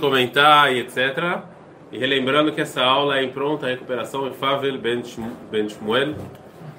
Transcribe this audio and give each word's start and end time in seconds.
comentar 0.00 0.72
e 0.74 0.80
etc. 0.80 1.40
E 1.92 1.96
relembrando 1.96 2.50
que 2.50 2.60
essa 2.60 2.82
aula 2.82 3.18
é 3.18 3.22
em 3.22 3.30
pronta 3.30 3.68
recuperação 3.68 4.26
em 4.26 4.32
Favel 4.32 4.76
Ben 4.76 5.04
Shmuel 5.68 6.16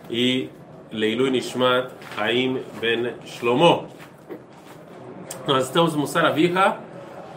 e 0.10 0.50
Leilu 0.92 1.30
Nishmat 1.30 1.92
Haim 2.18 2.62
Ben 2.82 3.14
Shlomo. 3.26 3.88
Nós 5.48 5.64
estamos 5.64 5.94
no 5.94 6.02
Mussar 6.02 6.26
Aviha 6.26 6.78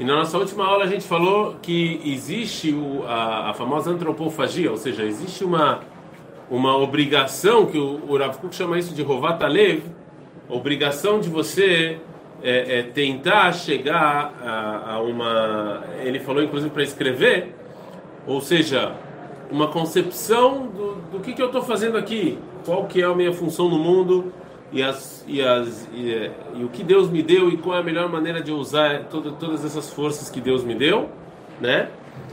e 0.00 0.04
na 0.04 0.16
nossa 0.16 0.36
última 0.36 0.66
aula 0.66 0.82
a 0.82 0.88
gente 0.88 1.06
falou 1.06 1.54
que 1.62 2.00
existe 2.04 2.72
o, 2.72 3.04
a, 3.06 3.50
a, 3.50 3.54
famosa 3.54 3.92
antropofagia, 3.92 4.72
ou 4.72 4.76
seja, 4.76 5.04
existe 5.04 5.44
uma, 5.44 5.80
uma 6.50 6.76
obrigação 6.76 7.66
que 7.66 7.78
o, 7.78 8.00
o 8.08 8.18
Rav 8.18 8.36
Kuk 8.38 8.52
chama 8.52 8.80
isso 8.80 8.92
de 8.92 9.02
Rovat 9.02 9.40
Alev, 9.44 9.84
obrigação 10.48 11.20
de 11.20 11.28
você 11.28 12.00
é, 12.42 12.78
é, 12.78 12.82
tentar 12.82 13.52
chegar 13.52 14.34
a, 14.42 14.94
a, 14.94 15.00
uma. 15.00 15.82
Ele 16.02 16.20
falou 16.20 16.42
inclusive 16.42 16.70
para 16.70 16.82
escrever, 16.82 17.54
ou 18.26 18.40
seja, 18.40 18.92
uma 19.50 19.68
concepção 19.68 20.66
do, 20.66 20.94
do 21.12 21.20
que, 21.20 21.32
que 21.32 21.42
eu 21.42 21.46
estou 21.46 21.62
fazendo 21.62 21.96
aqui, 21.96 22.38
qual 22.64 22.86
que 22.86 23.02
é 23.02 23.04
a 23.04 23.14
minha 23.14 23.32
função 23.32 23.68
no 23.68 23.78
mundo 23.78 24.32
e, 24.72 24.82
as, 24.82 25.24
e, 25.26 25.40
as, 25.40 25.88
e, 25.92 26.12
é, 26.12 26.30
e, 26.54 26.64
o 26.64 26.68
que 26.68 26.84
Deus 26.84 27.10
me 27.10 27.22
deu 27.22 27.48
e 27.48 27.56
qual 27.56 27.76
é 27.76 27.80
a 27.80 27.82
melhor 27.82 28.08
maneira 28.08 28.40
de 28.40 28.52
usar 28.52 29.04
todo, 29.04 29.32
todas 29.32 29.64
essas 29.64 29.92
forças 29.92 30.30
que 30.30 30.40
Deus 30.40 30.62
me 30.62 30.74
deu, 30.74 31.08
né? 31.60 31.88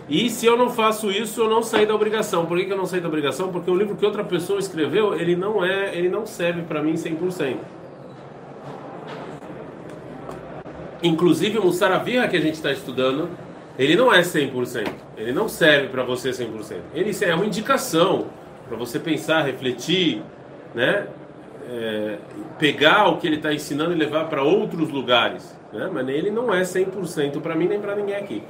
E 0.08 0.30
se 0.30 0.46
eu 0.46 0.56
não 0.56 0.70
faço 0.70 1.10
isso, 1.10 1.42
eu 1.42 1.50
não 1.50 1.64
saí 1.64 1.86
da 1.86 1.96
obrigação. 1.96 2.46
Por 2.46 2.58
que, 2.60 2.66
que 2.66 2.74
eu 2.74 2.78
não 2.78 2.86
saí 2.86 3.02
da 3.02 3.08
obrigação? 3.08 3.52
Porque 3.52 3.72
o 3.72 3.76
livro 3.76 3.96
que 3.96 4.06
outra 4.06 4.24
pessoa 4.24 4.60
escreveu, 4.60 5.16
ele 5.16 5.36
não 5.36 5.66
é, 5.66 5.98
ele 5.98 6.10
não 6.10 6.28
serve 6.28 6.62
para 6.62 6.80
mim 6.84 6.94
100%. 6.94 7.56
Inclusive 11.06 11.60
o 11.60 11.66
Mussaravirra 11.66 12.28
que 12.28 12.36
a 12.36 12.42
gente 12.42 12.56
está 12.56 12.72
estudando, 12.72 13.30
ele 13.78 13.96
não 13.96 14.12
é 14.12 14.22
100%. 14.22 14.90
Ele 15.16 15.32
não 15.32 15.48
serve 15.48 15.90
para 15.90 16.04
você 16.04 16.32
100%. 16.32 16.78
Ele 16.94 17.12
é 17.22 17.36
uma 17.36 17.46
indicação 17.46 18.28
para 18.68 18.76
você 18.76 19.00
pensar, 19.00 19.44
refletir, 19.44 20.24
né? 20.74 21.08
É, 21.70 22.18
pegar 22.60 23.08
o 23.10 23.18
que 23.18 23.26
ele 23.26 23.38
está 23.38 23.54
ensinando 23.54 23.92
e 23.92 23.96
levar 23.96 24.26
para 24.30 24.44
outros 24.44 24.90
lugares. 24.90 25.56
Né? 25.74 25.90
Mas 25.92 26.08
ele 26.10 26.32
não 26.32 26.54
é 26.54 26.62
100% 26.62 27.42
para 27.42 27.56
mim 27.56 27.68
nem 27.68 27.80
para 27.80 27.96
ninguém 27.96 28.16
aqui. 28.16 28.44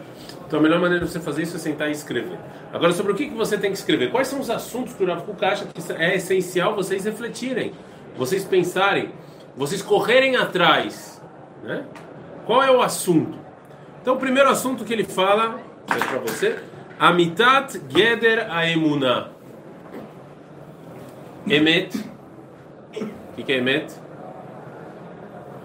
Então 0.48 0.60
a 0.60 0.62
melhor 0.62 0.80
maneira 0.80 1.04
de 1.04 1.12
você 1.12 1.20
fazer 1.20 1.44
isso 1.44 1.56
é 1.58 1.60
sentar 1.60 1.90
e 1.90 1.92
escrever. 1.92 2.38
Agora, 2.72 2.94
sobre 2.94 3.14
o 3.14 3.16
que, 3.16 3.28
que 3.28 3.34
você 3.34 3.58
tem 3.58 3.72
que 3.72 3.78
escrever? 3.78 4.12
Quais 4.12 4.28
são 4.28 4.40
os 4.40 4.50
assuntos 4.50 4.94
que 4.94 5.04
o 5.04 5.08
Rav 5.08 5.24
Kuk 5.24 5.44
acha 5.44 5.66
que 5.66 5.94
é 5.94 6.16
essencial 6.16 6.76
vocês 6.76 7.04
refletirem, 7.06 7.74
vocês 8.18 8.46
pensarem, 8.46 9.12
vocês 9.56 9.82
correrem 9.82 10.36
atrás, 10.36 11.22
né? 11.64 11.86
Qual 12.46 12.62
é 12.62 12.72
o 12.72 12.82
assunto? 12.82 13.38
Então, 14.02 14.16
o 14.16 14.18
primeiro 14.18 14.50
assunto 14.50 14.86
que 14.86 14.94
ele 14.94 15.04
fala, 15.04 15.60
é 15.90 15.98
para 15.98 16.20
você, 16.20 16.60
Amitat 17.00 17.82
Geder 17.90 18.52
Aemuna. 18.52 19.32
Emet. 21.48 21.98
O 21.98 23.36
que, 23.36 23.44
que 23.44 23.52
é 23.52 23.58
Emet? 23.58 23.94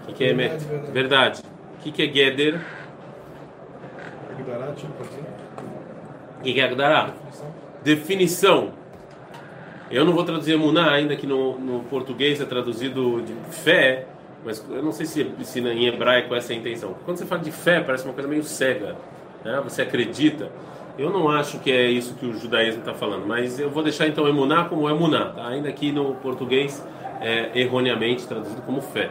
O 0.01 0.07
que, 0.07 0.13
que 0.13 0.23
é 0.23 0.29
Emet? 0.29 0.63
Verdade. 0.91 1.41
O 1.75 1.83
que, 1.83 1.91
que 1.91 2.03
é 2.03 2.11
Geder? 2.11 2.59
O 6.39 6.43
que, 6.43 6.53
que 6.53 6.59
é 6.59 6.63
Agdará? 6.63 7.13
Definição. 7.83 8.73
Eu 9.91 10.05
não 10.05 10.13
vou 10.13 10.23
traduzir 10.23 10.53
Emuná, 10.53 10.91
ainda 10.91 11.15
que 11.15 11.27
no, 11.27 11.59
no 11.59 11.83
português 11.83 12.41
é 12.41 12.45
traduzido 12.45 13.21
de 13.21 13.33
fé, 13.51 14.07
mas 14.43 14.63
eu 14.69 14.81
não 14.81 14.91
sei 14.91 15.05
se, 15.05 15.27
se 15.43 15.59
em 15.59 15.87
hebraico 15.87 16.33
essa 16.33 16.53
é 16.53 16.55
a 16.55 16.59
intenção. 16.59 16.95
Quando 17.05 17.17
você 17.17 17.25
fala 17.25 17.41
de 17.41 17.51
fé, 17.51 17.81
parece 17.81 18.05
uma 18.05 18.13
coisa 18.13 18.27
meio 18.27 18.43
cega. 18.43 18.95
Né? 19.43 19.61
Você 19.63 19.81
acredita. 19.81 20.49
Eu 20.97 21.09
não 21.09 21.29
acho 21.29 21.59
que 21.59 21.71
é 21.71 21.89
isso 21.89 22.15
que 22.15 22.25
o 22.25 22.33
judaísmo 22.33 22.81
está 22.81 22.93
falando, 22.93 23.25
mas 23.25 23.59
eu 23.59 23.69
vou 23.69 23.81
deixar 23.81 24.07
então 24.07 24.27
emuná 24.27 24.65
como 24.65 24.89
emuná, 24.89 25.29
tá? 25.29 25.47
ainda 25.47 25.69
aqui 25.69 25.91
no 25.91 26.15
português 26.15 26.85
é 27.21 27.49
erroneamente 27.55 28.27
traduzido 28.27 28.61
como 28.63 28.81
fé. 28.81 29.09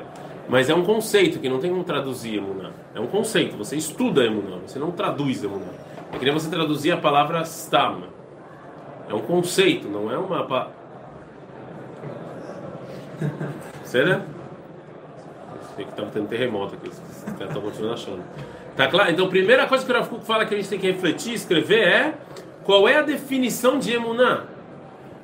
Mas 0.49 0.69
é 0.69 0.75
um 0.75 0.85
conceito 0.85 1.39
que 1.39 1.49
não 1.49 1.59
tem 1.59 1.71
como 1.71 1.85
traduzir 1.85 2.37
emuná. 2.37 2.71
É 2.95 3.01
um 3.01 3.07
conceito, 3.07 3.57
você 3.57 3.77
estuda 3.77 4.25
emuná, 4.25 4.59
você 4.67 4.79
não 4.79 4.91
traduz 4.91 5.43
emuná. 5.43 5.73
Eu 6.13 6.19
queria 6.19 6.35
você 6.35 6.51
traduzir 6.51 6.93
a 6.93 6.97
palavra 6.97 7.41
stam. 7.43 8.03
É 9.09 9.15
um 9.15 9.21
conceito, 9.21 9.89
não 9.89 10.13
é 10.13 10.19
uma. 10.19 10.45
Pa... 10.45 10.71
Será? 13.85 14.23
Sei 15.77 15.85
que 15.85 15.91
estava 15.91 16.11
tendo 16.11 16.29
terremoto 16.29 16.75
aqui, 16.75 16.89
os 16.89 16.99
caras 17.25 17.49
estão 17.49 17.63
continuando 17.63 17.95
achando. 17.95 18.23
Tá 18.77 18.89
claro? 18.89 19.11
Então, 19.11 19.29
primeira 19.29 19.67
coisa 19.67 19.85
que 19.85 19.91
o 19.91 19.95
Rav 19.95 20.09
fala 20.23 20.45
que 20.47 20.55
a 20.55 20.57
gente 20.57 20.69
tem 20.69 20.79
que 20.79 20.87
refletir, 20.87 21.35
escrever 21.35 21.87
é 21.87 22.15
qual 22.65 22.89
é 22.89 22.97
a 22.97 23.03
definição 23.03 23.79
de 23.79 23.93
emuná? 23.93 24.45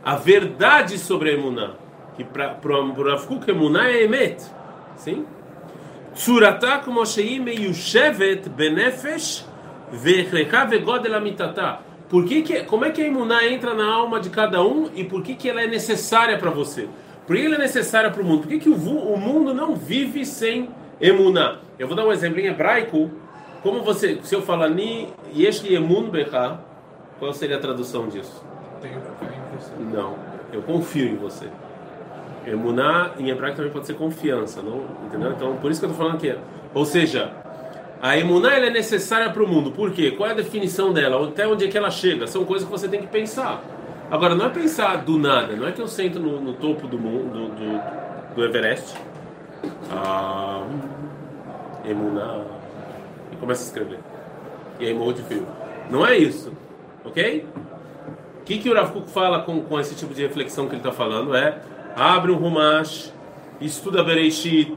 A 0.04 0.16
verdade 0.16 0.98
sobre 0.98 1.34
emuná. 1.34 1.72
Que 2.16 2.24
para 2.24 2.58
o 2.64 3.02
Rav 3.02 3.26
Kuk, 3.26 3.48
emuná 3.50 3.88
é 3.88 4.04
emet. 4.04 4.42
Sim? 4.96 5.26
Tsurata 6.14 6.78
como 6.78 7.04
sheim 7.04 7.44
yushevet 7.48 8.48
benefesh 8.48 9.44
vechrecha 9.92 10.64
vegodel. 10.64 11.12
Por 12.08 12.24
que 12.24 12.42
que, 12.42 12.62
como 12.64 12.84
é 12.84 12.90
que 12.90 13.02
a 13.02 13.06
emuná 13.06 13.46
entra 13.46 13.74
na 13.74 13.86
alma 13.86 14.20
de 14.20 14.30
cada 14.30 14.62
um 14.62 14.90
e 14.94 15.04
por 15.04 15.22
que, 15.22 15.34
que 15.34 15.48
ela 15.48 15.62
é 15.62 15.66
necessária 15.66 16.38
para 16.38 16.50
você? 16.50 16.88
Por 17.26 17.34
que 17.34 17.44
ela 17.44 17.56
é 17.56 17.58
necessária 17.58 18.10
para 18.10 18.22
o 18.22 18.24
mundo? 18.24 18.42
Por 18.42 18.48
que, 18.48 18.60
que 18.60 18.68
o, 18.68 18.74
o, 18.74 19.18
mundo 19.18 19.52
não 19.52 19.74
vive 19.74 20.24
sem 20.24 20.68
emuná? 21.00 21.56
Eu 21.78 21.88
vou 21.88 21.96
dar 21.96 22.06
um 22.06 22.12
exemplo 22.12 22.38
em 22.38 22.46
hebraico. 22.46 23.10
Como 23.62 23.82
você, 23.82 24.20
se 24.22 24.34
eu 24.34 24.42
falar 24.42 24.68
ni 24.68 25.08
yesh 25.34 25.64
emun 25.64 26.08
becha, 26.08 26.60
qual 27.18 27.32
seria 27.32 27.56
a 27.56 27.58
tradução 27.58 28.08
disso? 28.08 28.44
Tenho 28.80 28.94
em 28.98 29.58
você. 29.58 29.72
Não, 29.92 30.14
eu 30.52 30.62
confio 30.62 31.08
em 31.08 31.16
você. 31.16 31.46
Emuná 32.46 33.10
em 33.18 33.28
hebraico 33.28 33.56
também 33.56 33.72
pode 33.72 33.86
ser 33.86 33.94
confiança, 33.94 34.62
não? 34.62 34.84
Entendeu? 35.06 35.32
Então, 35.32 35.56
por 35.56 35.72
isso 35.72 35.80
que 35.80 35.86
eu 35.86 35.90
estou 35.90 36.06
falando 36.06 36.18
aqui. 36.18 36.38
Ou 36.72 36.84
seja, 36.84 37.32
a 38.00 38.16
emuná 38.16 38.54
é 38.54 38.70
necessária 38.70 39.30
para 39.30 39.42
o 39.42 39.48
mundo. 39.48 39.72
Por 39.72 39.90
quê? 39.90 40.12
Qual 40.12 40.28
é 40.28 40.32
a 40.32 40.36
definição 40.36 40.92
dela? 40.92 41.26
Até 41.26 41.44
onde 41.44 41.64
é 41.64 41.68
que 41.68 41.76
ela 41.76 41.90
chega? 41.90 42.28
São 42.28 42.44
coisas 42.44 42.68
que 42.68 42.70
você 42.70 42.86
tem 42.86 43.00
que 43.00 43.08
pensar. 43.08 43.64
Agora, 44.08 44.36
não 44.36 44.46
é 44.46 44.48
pensar 44.50 44.98
do 44.98 45.18
nada, 45.18 45.56
não 45.56 45.66
é 45.66 45.72
que 45.72 45.80
eu 45.80 45.88
sento 45.88 46.20
no, 46.20 46.40
no 46.40 46.52
topo 46.54 46.86
do, 46.86 46.96
mundo, 46.96 47.48
do, 47.48 48.34
do, 48.36 48.44
Everest, 48.44 48.96
ah, 49.90 50.64
Emuná, 51.84 52.44
e 53.32 53.36
começo 53.36 53.62
a 53.62 53.66
escrever. 53.66 53.98
E 54.78 54.86
aí 54.86 54.94
morro 54.94 55.14
de 55.14 55.22
fio. 55.22 55.44
Não 55.90 56.06
é 56.06 56.16
isso, 56.16 56.52
ok? 57.04 57.46
O 58.40 58.44
que, 58.44 58.58
que 58.58 58.70
o 58.70 58.74
Rav 58.74 58.94
fala 59.08 59.42
com, 59.42 59.62
com 59.62 59.80
esse 59.80 59.96
tipo 59.96 60.14
de 60.14 60.22
reflexão 60.22 60.66
que 60.66 60.72
ele 60.72 60.80
está 60.80 60.92
falando? 60.92 61.34
É, 61.34 61.60
abre 61.96 62.30
um 62.30 62.36
Rumash, 62.36 63.12
estuda 63.60 64.04
Bereishit, 64.04 64.76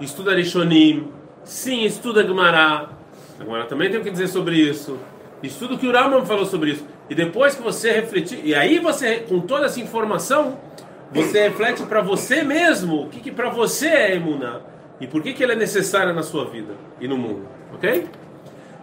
estuda 0.00 0.36
Rishonim, 0.36 1.08
sim, 1.42 1.82
estuda 1.82 2.24
Gemara. 2.24 2.90
Agora 3.40 3.64
também 3.64 3.90
tem 3.90 3.98
o 3.98 4.04
que 4.04 4.10
dizer 4.10 4.28
sobre 4.28 4.54
isso. 4.54 4.98
Estuda 5.42 5.74
o 5.74 5.78
que 5.78 5.88
o 5.88 5.92
Rambam 5.92 6.24
falou 6.24 6.46
sobre 6.46 6.70
isso. 6.70 6.86
E 7.11 7.15
depois 7.15 7.55
que 7.55 7.61
você 7.61 7.91
refletir, 7.91 8.41
e 8.43 8.53
aí 8.53 8.79
você, 8.79 9.17
com 9.19 9.39
toda 9.39 9.65
essa 9.65 9.79
informação, 9.79 10.57
você 11.11 11.43
reflete 11.47 11.83
para 11.83 12.01
você 12.01 12.43
mesmo 12.43 13.03
o 13.03 13.09
que, 13.09 13.19
que 13.19 13.31
para 13.31 13.49
você 13.49 13.87
é 13.87 14.15
emuná 14.15 14.59
e 14.99 15.07
por 15.07 15.21
que, 15.21 15.33
que 15.33 15.43
ela 15.43 15.53
é 15.53 15.55
necessária 15.55 16.11
na 16.11 16.23
sua 16.23 16.45
vida 16.45 16.73
e 16.99 17.07
no 17.07 17.17
mundo, 17.17 17.47
ok? 17.73 18.07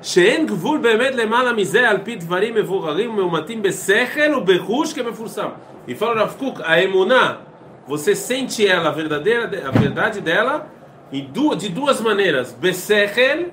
שאין 0.05 0.47
גבול 0.47 0.79
באמת 0.79 1.15
למעלה 1.15 1.53
מזה 1.53 1.89
על 1.89 1.99
פי 2.05 2.17
דברים 2.17 2.55
מבוררים 2.55 3.11
ומאומתים 3.11 3.63
בשכל 3.63 4.35
ובחוש 4.37 4.93
כמפורסם. 4.93 5.49
E 5.89 5.95
fala 5.95 6.15
Rav 6.21 6.37
Kuk, 6.39 6.63
a 6.65 6.83
emuná, 6.83 7.39
você 7.87 8.15
sente 8.15 8.67
ela, 8.67 8.89
a, 8.89 8.93
verdadeira, 8.93 9.69
a 9.69 9.71
verdade 9.71 10.21
dela, 10.21 10.67
de 11.13 11.69
duas 11.69 12.01
maneiras, 12.01 12.53
besechel, 12.53 13.51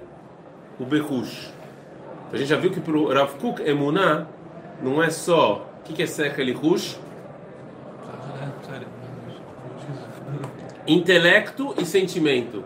o 0.80 0.86
bechush. 0.86 1.52
A 2.32 2.38
gente 2.38 2.48
já 2.48 2.56
viu 2.56 2.72
que 2.72 2.80
para 2.80 2.98
o 2.98 3.14
Rav 3.14 3.36
Kuk, 3.36 3.62
emuná, 3.68 4.28
não 4.83 5.03
é 5.03 5.11
só. 5.11 5.67
O 5.81 5.85
que, 5.85 5.95
que 5.95 6.03
é 6.03 6.07
Sechel 6.07 6.49
e 6.49 6.53
Rush? 6.53 6.99
Intelecto 10.87 11.75
e 11.79 11.85
sentimento. 11.85 12.65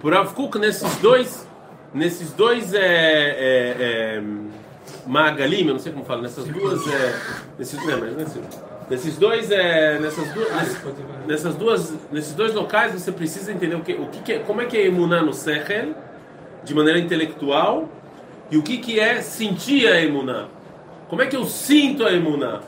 Por 0.00 0.12
Avkuk, 0.14 0.58
nesses 0.58 0.96
dois, 0.96 1.46
nesses 1.92 2.32
dois 2.32 2.74
é, 2.74 2.78
é, 2.78 3.76
é, 3.78 4.22
Magalim, 5.06 5.66
eu 5.66 5.74
não 5.74 5.78
sei 5.78 5.92
como 5.92 6.04
fala, 6.04 6.22
nessas 6.22 6.44
duas. 6.44 6.86
É, 6.86 7.20
nesses, 7.58 7.86
não, 7.86 8.00
mas 8.00 8.16
nesse, 8.16 8.40
nesses 8.90 9.16
dois, 9.16 9.50
é, 9.50 9.98
nessas 9.98 10.32
duas, 10.32 10.50
nessas 11.26 11.54
duas, 11.54 11.94
nesses 12.12 12.34
dois 12.34 12.54
locais 12.54 12.92
você 12.92 13.12
precisa 13.12 13.52
entender 13.52 13.76
o 13.76 13.80
que, 13.80 13.92
o 13.94 14.06
que, 14.06 14.20
que 14.20 14.32
é, 14.32 14.38
como 14.40 14.60
é 14.60 14.66
que 14.66 14.76
é 14.76 14.86
emunar 14.86 15.24
no 15.24 15.32
Sechel, 15.32 15.94
de 16.64 16.74
maneira 16.74 16.98
intelectual, 16.98 17.88
e 18.50 18.56
o 18.56 18.62
que, 18.62 18.78
que 18.78 19.00
é 19.00 19.22
sentir 19.22 19.86
a 19.86 20.00
emunar. 20.00 20.48
Como 21.08 21.22
é 21.22 21.26
que 21.26 21.36
eu 21.36 21.44
sinto 21.44 22.04
a 22.04 22.12
emuná? 22.12 22.60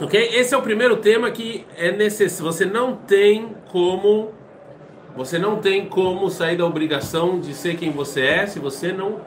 Ok? 0.00 0.20
Esse 0.34 0.54
é 0.54 0.58
o 0.58 0.62
primeiro 0.62 0.96
tema 0.96 1.30
que 1.30 1.66
é 1.76 1.90
necessário. 1.90 2.52
Você 2.52 2.64
não 2.64 2.96
tem 2.96 3.54
como 3.70 4.32
você 5.16 5.38
não 5.38 5.56
tem 5.56 5.86
como 5.86 6.28
sair 6.28 6.58
da 6.58 6.66
obrigação 6.66 7.40
de 7.40 7.54
ser 7.54 7.76
quem 7.76 7.90
você 7.90 8.20
é 8.20 8.46
se 8.46 8.58
você 8.58 8.92
não 8.92 9.22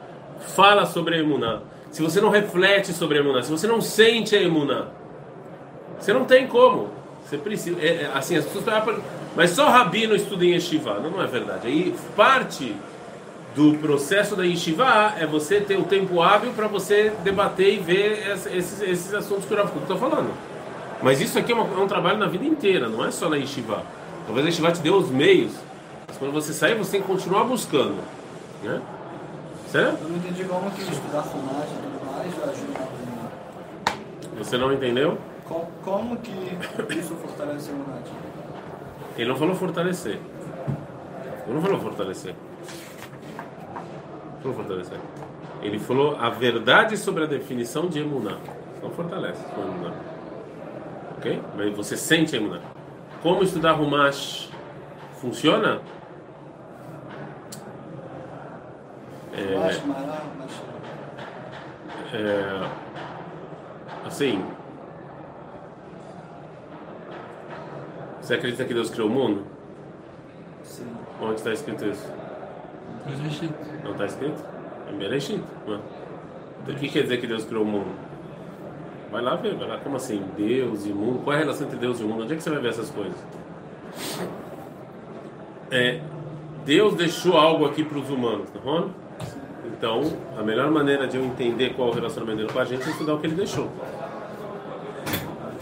fala 0.54 0.86
sobre 0.86 1.16
a 1.16 1.18
emuná. 1.18 1.62
Se 1.90 2.00
você 2.00 2.20
não 2.20 2.30
reflete 2.30 2.92
sobre 2.92 3.18
a 3.18 3.20
emuná, 3.20 3.42
se 3.42 3.50
você 3.50 3.66
não 3.66 3.80
sente 3.80 4.36
a 4.36 4.40
emuná. 4.40 4.86
Você 5.98 6.12
não 6.12 6.24
tem 6.24 6.46
como. 6.46 6.90
Você 7.24 7.36
precisa. 7.36 7.76
É, 7.80 8.02
é, 8.04 8.10
assim, 8.14 8.36
as 8.36 8.44
pessoas 8.44 8.64
falam, 8.64 9.02
mas 9.34 9.50
só 9.50 9.68
rabino 9.68 10.14
estuda 10.14 10.44
em 10.44 10.52
yeshiva. 10.52 11.00
Não, 11.00 11.10
não 11.10 11.22
é 11.22 11.26
verdade. 11.26 11.66
Aí 11.66 11.92
parte 12.16 12.74
do 13.54 13.76
processo 13.78 14.36
da 14.36 14.44
yeshiva 14.44 15.14
é 15.18 15.26
você 15.26 15.60
ter 15.60 15.76
o 15.76 15.84
tempo 15.84 16.22
hábil 16.22 16.52
para 16.52 16.68
você 16.68 17.12
debater 17.24 17.74
e 17.74 17.78
ver 17.78 18.30
esses, 18.30 18.80
esses 18.80 19.14
assuntos 19.14 19.44
que 19.44 19.52
eu 19.52 19.64
estou 19.64 19.98
falando. 19.98 20.30
Mas 21.02 21.20
isso 21.20 21.38
aqui 21.38 21.50
é, 21.50 21.54
uma, 21.54 21.64
é, 21.64 21.82
um 21.82 21.88
trabalho 21.88 22.18
na 22.18 22.26
vida 22.26 22.44
inteira, 22.44 22.88
não 22.88 23.04
é 23.04 23.10
só 23.10 23.28
na 23.28 23.36
yeshiva. 23.36 23.82
Talvez 24.26 24.46
a 24.46 24.48
yeshiva 24.50 24.70
te 24.70 24.80
dê 24.80 24.90
os 24.90 25.10
meios, 25.10 25.52
mas 26.06 26.16
quando 26.16 26.32
você 26.32 26.52
sair, 26.52 26.74
você 26.76 26.92
tem 26.92 27.00
que 27.00 27.06
continuar 27.06 27.44
buscando. 27.44 27.98
Né? 28.62 28.80
Certo? 29.68 30.02
Eu 30.02 30.08
não 30.08 30.16
entendi 30.16 30.44
como 30.44 30.70
que 30.70 30.82
estudar 30.82 31.22
fumagem 31.22 31.74
e 31.74 31.82
tudo 31.82 32.12
mais 32.12 32.48
ajuda 32.48 32.80
a 32.80 34.38
Você 34.38 34.58
não 34.58 34.72
entendeu? 34.72 35.18
Como, 35.48 35.66
como 35.82 36.16
que 36.18 36.30
isso 36.94 37.14
fortalece 37.16 37.70
a 37.70 37.72
imunidade? 37.72 38.10
Ele 39.16 39.28
não 39.28 39.36
falou 39.36 39.54
fortalecer. 39.54 40.18
Ele 41.46 41.54
não 41.54 41.62
falou 41.62 41.80
fortalecer. 41.80 42.34
Não 44.44 44.52
falou 44.52 44.56
fortalecer. 44.56 44.98
Ele 45.62 45.78
falou 45.78 46.16
a 46.16 46.30
verdade 46.30 46.96
sobre 46.96 47.24
a 47.24 47.26
definição 47.26 47.88
de 47.88 48.00
emuná. 48.00 48.38
Não 48.82 48.90
fortalece 48.90 49.44
com 49.54 49.60
emuná. 49.62 49.92
Ok? 51.18 51.42
Mas 51.56 51.76
você 51.76 51.96
sente 51.96 52.34
a 52.34 52.38
emuná. 52.38 52.60
Como 53.22 53.42
estudar 53.42 53.72
Rumash 53.72 54.50
funciona? 55.20 55.80
É, 59.32 59.76
é, 62.12 62.70
assim, 64.06 64.42
Você 68.30 68.34
acredita 68.34 68.64
que 68.64 68.72
Deus 68.72 68.88
criou 68.90 69.08
o 69.08 69.12
mundo? 69.12 69.44
Sim. 70.62 70.86
Onde 71.20 71.34
está 71.34 71.52
escrito 71.52 71.84
isso? 71.84 72.06
Bereshit. 73.06 73.52
Não 73.84 73.92
está 73.92 74.06
escrito? 74.06 74.44
É 74.88 74.92
Bereshit. 74.92 75.42
Então, 75.62 75.80
o 76.68 76.78
que 76.78 76.88
quer 76.88 77.02
dizer 77.02 77.18
que 77.18 77.26
Deus 77.26 77.44
criou 77.44 77.64
o 77.64 77.66
mundo? 77.66 77.90
Vai 79.10 79.22
lá 79.22 79.34
ver, 79.36 79.54
vai 79.56 79.68
lá. 79.68 79.78
Como 79.78 79.96
assim? 79.96 80.22
Deus 80.36 80.86
e 80.86 80.90
mundo? 80.90 81.20
Qual 81.24 81.34
é 81.34 81.38
a 81.38 81.40
relação 81.40 81.66
entre 81.66 81.78
Deus 81.78 82.00
e 82.00 82.04
o 82.04 82.08
mundo? 82.08 82.22
Onde 82.22 82.34
é 82.34 82.36
que 82.36 82.42
você 82.42 82.50
vai 82.50 82.60
ver 82.60 82.68
essas 82.68 82.90
coisas? 82.90 83.16
É, 85.70 86.00
Deus 86.64 86.94
deixou 86.94 87.36
algo 87.36 87.64
aqui 87.64 87.84
para 87.84 87.98
os 87.98 88.10
humanos, 88.10 88.48
tá 88.50 88.60
bom? 88.62 88.90
Então, 89.66 90.02
a 90.38 90.42
melhor 90.42 90.70
maneira 90.70 91.06
de 91.06 91.16
eu 91.16 91.24
entender 91.24 91.74
qual 91.74 91.88
é 91.88 91.90
o 91.90 91.94
relacionamento 91.94 92.38
dele 92.38 92.52
com 92.52 92.58
a 92.58 92.64
gente 92.64 92.86
é 92.86 92.90
estudar 92.90 93.14
o 93.14 93.18
que 93.18 93.26
ele 93.26 93.36
deixou. 93.36 93.68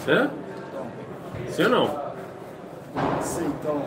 Certo? 0.04 0.32
Sim 1.48 1.64
ou 1.64 1.68
não? 1.70 2.08
Sim, 3.20 3.46
então. 3.46 3.82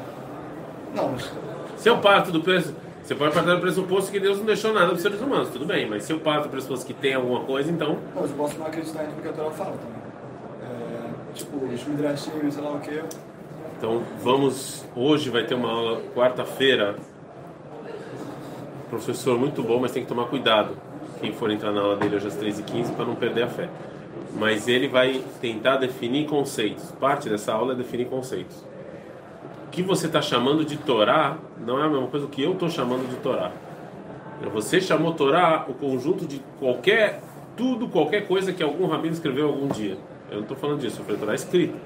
Não, 0.95 1.09
mas. 1.09 1.31
Se 1.77 1.89
eu 1.89 1.97
parto 1.97 2.31
do 2.31 2.41
preço. 2.41 2.73
Você 3.03 3.15
pode 3.15 3.33
partir 3.33 3.49
do 3.49 3.59
pressuposto 3.59 4.11
que 4.11 4.19
Deus 4.19 4.37
não 4.37 4.45
deixou 4.45 4.73
nada 4.73 4.87
para 4.87 4.95
os 4.95 5.01
seres 5.01 5.19
humanos, 5.19 5.49
tudo 5.49 5.65
bem, 5.65 5.89
mas 5.89 6.03
se 6.03 6.13
eu 6.13 6.19
parto 6.19 6.43
do 6.43 6.49
pressuposto 6.49 6.85
que 6.85 6.93
tem 6.93 7.15
alguma 7.15 7.41
coisa, 7.41 7.71
então. 7.71 7.97
Não, 8.15 8.23
eu 8.23 8.29
posso 8.29 8.57
não 8.57 8.67
acreditar 8.67 9.03
em 9.03 9.07
tudo 9.07 9.21
que 9.21 9.27
a 9.27 9.33
Torá 9.33 9.51
fala 9.51 9.75
também. 9.77 10.01
É, 10.63 11.33
tipo, 11.33 11.57
os 11.57 11.83
midrashim, 11.85 12.51
sei 12.51 12.63
lá 12.63 12.71
o 12.71 12.79
quê. 12.79 13.01
Então 13.77 14.03
vamos. 14.21 14.85
Hoje 14.95 15.29
vai 15.29 15.43
ter 15.43 15.55
uma 15.55 15.71
aula, 15.71 16.01
quarta-feira. 16.15 16.95
Professor 18.89 19.39
muito 19.39 19.63
bom, 19.63 19.79
mas 19.79 19.91
tem 19.91 20.03
que 20.03 20.09
tomar 20.09 20.25
cuidado. 20.25 20.77
Quem 21.19 21.33
for 21.33 21.49
entrar 21.49 21.71
na 21.71 21.81
aula 21.81 21.95
dele 21.95 22.15
hoje 22.15 22.27
às 22.27 22.35
13h15 22.35 22.95
para 22.95 23.05
não 23.05 23.15
perder 23.15 23.43
a 23.43 23.47
fé. 23.47 23.69
Mas 24.37 24.67
ele 24.67 24.87
vai 24.87 25.23
tentar 25.41 25.77
definir 25.77 26.27
conceitos. 26.27 26.91
Parte 26.99 27.29
dessa 27.29 27.53
aula 27.53 27.73
é 27.73 27.75
definir 27.75 28.05
conceitos 28.05 28.70
que 29.71 29.81
você 29.81 30.07
está 30.07 30.21
chamando 30.21 30.65
de 30.65 30.77
Torá 30.77 31.37
não 31.65 31.81
é 31.81 31.85
a 31.85 31.89
mesma 31.89 32.07
coisa 32.07 32.27
que 32.27 32.43
eu 32.43 32.53
estou 32.53 32.69
chamando 32.69 33.09
de 33.09 33.15
Torá. 33.17 33.51
Você 34.53 34.81
chamou 34.81 35.13
Torá 35.13 35.65
o 35.67 35.73
conjunto 35.73 36.25
de 36.25 36.41
qualquer, 36.59 37.21
tudo, 37.55 37.87
qualquer 37.87 38.27
coisa 38.27 38.51
que 38.51 38.61
algum 38.61 38.87
rabino 38.87 39.13
escreveu 39.13 39.47
algum 39.47 39.67
dia. 39.67 39.97
Eu 40.29 40.37
não 40.37 40.41
estou 40.43 40.57
falando 40.57 40.79
disso, 40.79 40.99
eu 40.99 41.05
falei 41.05 41.19
Torá 41.19 41.35
escrita. 41.35 41.77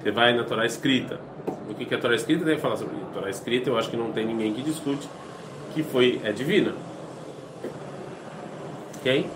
Você 0.00 0.10
vai 0.10 0.34
na 0.34 0.44
Torá 0.44 0.66
escrita. 0.66 1.20
O 1.68 1.74
que 1.74 1.94
é 1.94 1.98
Torá 1.98 2.14
escrita? 2.14 2.44
Deve 2.44 2.60
falar 2.60 2.76
sobre. 2.76 2.96
Torá 3.12 3.30
escrita, 3.30 3.70
eu 3.70 3.78
acho 3.78 3.90
que 3.90 3.96
não 3.96 4.10
tem 4.10 4.26
ninguém 4.26 4.52
que 4.52 4.62
discute 4.62 5.08
que 5.74 5.82
foi 5.82 6.20
é 6.24 6.32
divina. 6.32 6.72
Ok? 8.96 9.26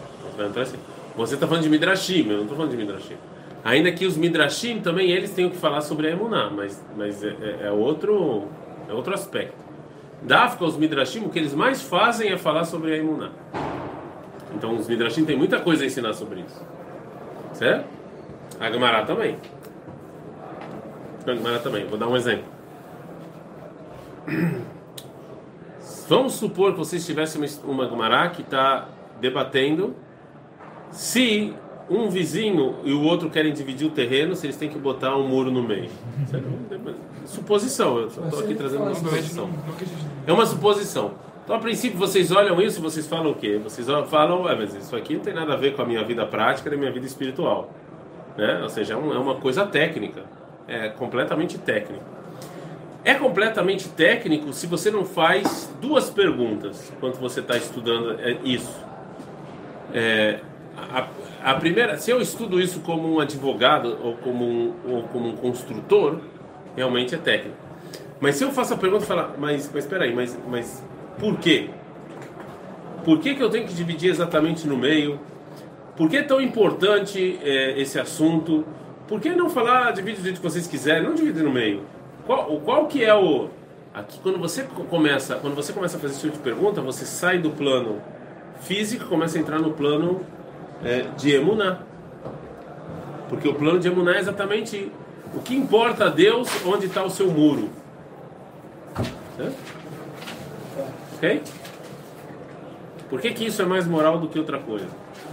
Você 1.16 1.34
está 1.34 1.46
falando 1.46 1.62
de 1.62 1.70
Midrashim, 1.70 2.28
eu 2.28 2.36
não 2.36 2.42
estou 2.42 2.56
falando 2.56 2.70
de 2.70 2.76
Midrashim. 2.76 3.16
Ainda 3.66 3.90
que 3.90 4.06
os 4.06 4.16
Midrashim 4.16 4.80
também 4.80 5.10
eles 5.10 5.32
têm 5.32 5.50
que 5.50 5.56
falar 5.56 5.80
sobre 5.80 6.06
a 6.06 6.12
Emuná, 6.12 6.48
mas, 6.48 6.80
mas 6.96 7.24
é, 7.24 7.30
é, 7.40 7.66
é 7.66 7.70
outro, 7.72 8.44
é 8.88 8.92
outro 8.92 9.12
aspecto. 9.12 9.56
Dafka, 10.22 10.64
os 10.64 10.76
Midrashim, 10.76 11.24
o 11.24 11.30
que 11.30 11.40
eles 11.40 11.52
mais 11.52 11.82
fazem 11.82 12.30
é 12.30 12.38
falar 12.38 12.64
sobre 12.64 12.92
a 12.92 12.96
Emuná. 12.96 13.32
Então 14.54 14.76
os 14.76 14.86
Midrashim 14.86 15.24
têm 15.24 15.36
muita 15.36 15.58
coisa 15.58 15.82
a 15.82 15.86
ensinar 15.86 16.12
sobre 16.12 16.42
isso. 16.42 16.64
Certo? 17.54 17.88
A 18.60 18.70
Gemara 18.70 19.04
também. 19.04 19.36
A 21.26 21.34
Gemara 21.34 21.58
também. 21.58 21.86
Vou 21.86 21.98
dar 21.98 22.06
um 22.06 22.16
exemplo. 22.16 22.44
Vamos 26.08 26.34
supor 26.34 26.70
que 26.70 26.78
vocês 26.78 27.04
tivessem 27.04 27.44
uma 27.64 27.88
Gemara 27.88 28.30
que 28.30 28.42
está 28.42 28.86
debatendo 29.20 29.96
se 30.92 31.52
um 31.88 32.08
vizinho 32.08 32.76
e 32.84 32.92
o 32.92 33.02
outro 33.02 33.30
querem 33.30 33.52
dividir 33.52 33.86
o 33.86 33.90
terreno, 33.90 34.34
se 34.34 34.46
eles 34.46 34.56
têm 34.56 34.68
que 34.68 34.78
botar 34.78 35.16
um 35.16 35.28
muro 35.28 35.50
no 35.50 35.62
meio. 35.62 35.88
Suposição, 37.24 37.98
eu 37.98 38.06
estou 38.08 38.40
aqui 38.40 38.54
trazendo 38.54 38.82
uma 38.82 38.94
suposição. 38.94 39.50
É 40.26 40.32
uma 40.32 40.46
suposição. 40.46 41.12
Então, 41.44 41.54
a 41.54 41.58
princípio, 41.60 41.96
vocês 41.96 42.32
olham 42.32 42.60
isso 42.60 42.82
vocês 42.82 43.06
falam 43.06 43.30
o 43.30 43.34
quê? 43.34 43.60
Vocês 43.62 43.86
falam, 44.08 44.48
é, 44.48 44.56
mas 44.56 44.74
isso 44.74 44.96
aqui 44.96 45.14
não 45.14 45.20
tem 45.20 45.32
nada 45.32 45.52
a 45.52 45.56
ver 45.56 45.76
com 45.76 45.82
a 45.82 45.84
minha 45.86 46.02
vida 46.02 46.26
prática 46.26 46.74
e 46.74 46.76
minha 46.76 46.90
vida 46.90 47.06
espiritual. 47.06 47.70
Né? 48.36 48.60
Ou 48.62 48.68
seja, 48.68 48.94
é, 48.94 48.96
é 48.96 48.98
uma 48.98 49.36
coisa 49.36 49.64
técnica. 49.64 50.24
É 50.66 50.88
completamente 50.88 51.56
técnico. 51.58 52.04
É 53.04 53.14
completamente 53.14 53.88
técnico 53.90 54.52
se 54.52 54.66
você 54.66 54.90
não 54.90 55.04
faz 55.04 55.72
duas 55.80 56.10
perguntas 56.10 56.92
enquanto 56.96 57.18
você 57.18 57.38
está 57.38 57.56
estudando 57.56 58.18
é, 58.18 58.36
isso. 58.42 58.84
É, 59.94 60.40
a, 60.96 61.08
a 61.52 61.54
primeira, 61.54 61.98
se 61.98 62.10
eu 62.10 62.20
estudo 62.20 62.60
isso 62.60 62.80
como 62.80 63.14
um 63.14 63.20
advogado 63.20 63.98
ou 64.02 64.14
como 64.14 64.44
um, 64.44 64.74
ou 64.88 65.02
como 65.04 65.28
um 65.28 65.36
construtor, 65.36 66.20
realmente 66.74 67.14
é 67.14 67.18
técnico. 67.18 67.56
Mas 68.18 68.36
se 68.36 68.44
eu 68.44 68.50
faço 68.50 68.74
a 68.74 68.76
pergunta 68.78 69.04
e 69.04 69.06
falar, 69.06 69.34
mas, 69.38 69.70
mas 69.72 69.92
aí, 69.92 70.14
mas, 70.14 70.38
mas 70.48 70.82
por 71.18 71.38
quê? 71.38 71.68
Por 73.04 73.20
que, 73.20 73.34
que 73.34 73.42
eu 73.42 73.50
tenho 73.50 73.66
que 73.66 73.74
dividir 73.74 74.10
exatamente 74.10 74.66
no 74.66 74.76
meio? 74.76 75.20
Por 75.96 76.08
que 76.08 76.16
é 76.16 76.22
tão 76.22 76.40
importante 76.40 77.38
é, 77.42 77.78
esse 77.78 77.98
assunto? 77.98 78.64
Por 79.06 79.20
que 79.20 79.30
não 79.30 79.50
falar, 79.50 79.92
divide 79.92 80.18
do 80.18 80.24
jeito 80.24 80.36
que 80.40 80.42
vocês 80.42 80.66
quiserem, 80.66 81.02
não 81.02 81.14
divide 81.14 81.42
no 81.42 81.52
meio? 81.52 81.82
Qual, 82.24 82.58
qual 82.60 82.86
que 82.86 83.04
é 83.04 83.14
o... 83.14 83.48
Aqui, 83.94 84.18
quando 84.20 84.38
você 84.38 84.62
começa, 84.62 85.36
quando 85.36 85.54
você 85.54 85.72
começa 85.72 85.96
a 85.96 86.00
fazer 86.00 86.14
esse 86.14 86.22
tipo 86.22 86.36
de 86.36 86.42
pergunta, 86.42 86.80
você 86.80 87.04
sai 87.04 87.38
do 87.38 87.50
plano 87.50 88.00
físico 88.60 89.06
começa 89.06 89.36
a 89.36 89.40
entrar 89.40 89.58
no 89.58 89.72
plano 89.72 90.24
é, 90.84 91.06
de 91.16 91.34
Emuná. 91.34 91.80
Porque 93.28 93.48
o 93.48 93.54
plano 93.54 93.78
de 93.78 93.88
Emuná 93.88 94.14
é 94.14 94.20
exatamente 94.20 94.90
o 95.34 95.40
que 95.40 95.56
importa 95.56 96.06
a 96.06 96.08
Deus 96.08 96.48
onde 96.64 96.86
está 96.86 97.02
o 97.02 97.10
seu 97.10 97.30
muro. 97.30 97.70
Ok? 101.16 101.42
Por 103.08 103.20
que, 103.20 103.32
que 103.32 103.46
isso 103.46 103.62
é 103.62 103.64
mais 103.64 103.86
moral 103.86 104.18
do 104.18 104.28
que 104.28 104.38
outra 104.38 104.58
coisa? 104.58 104.86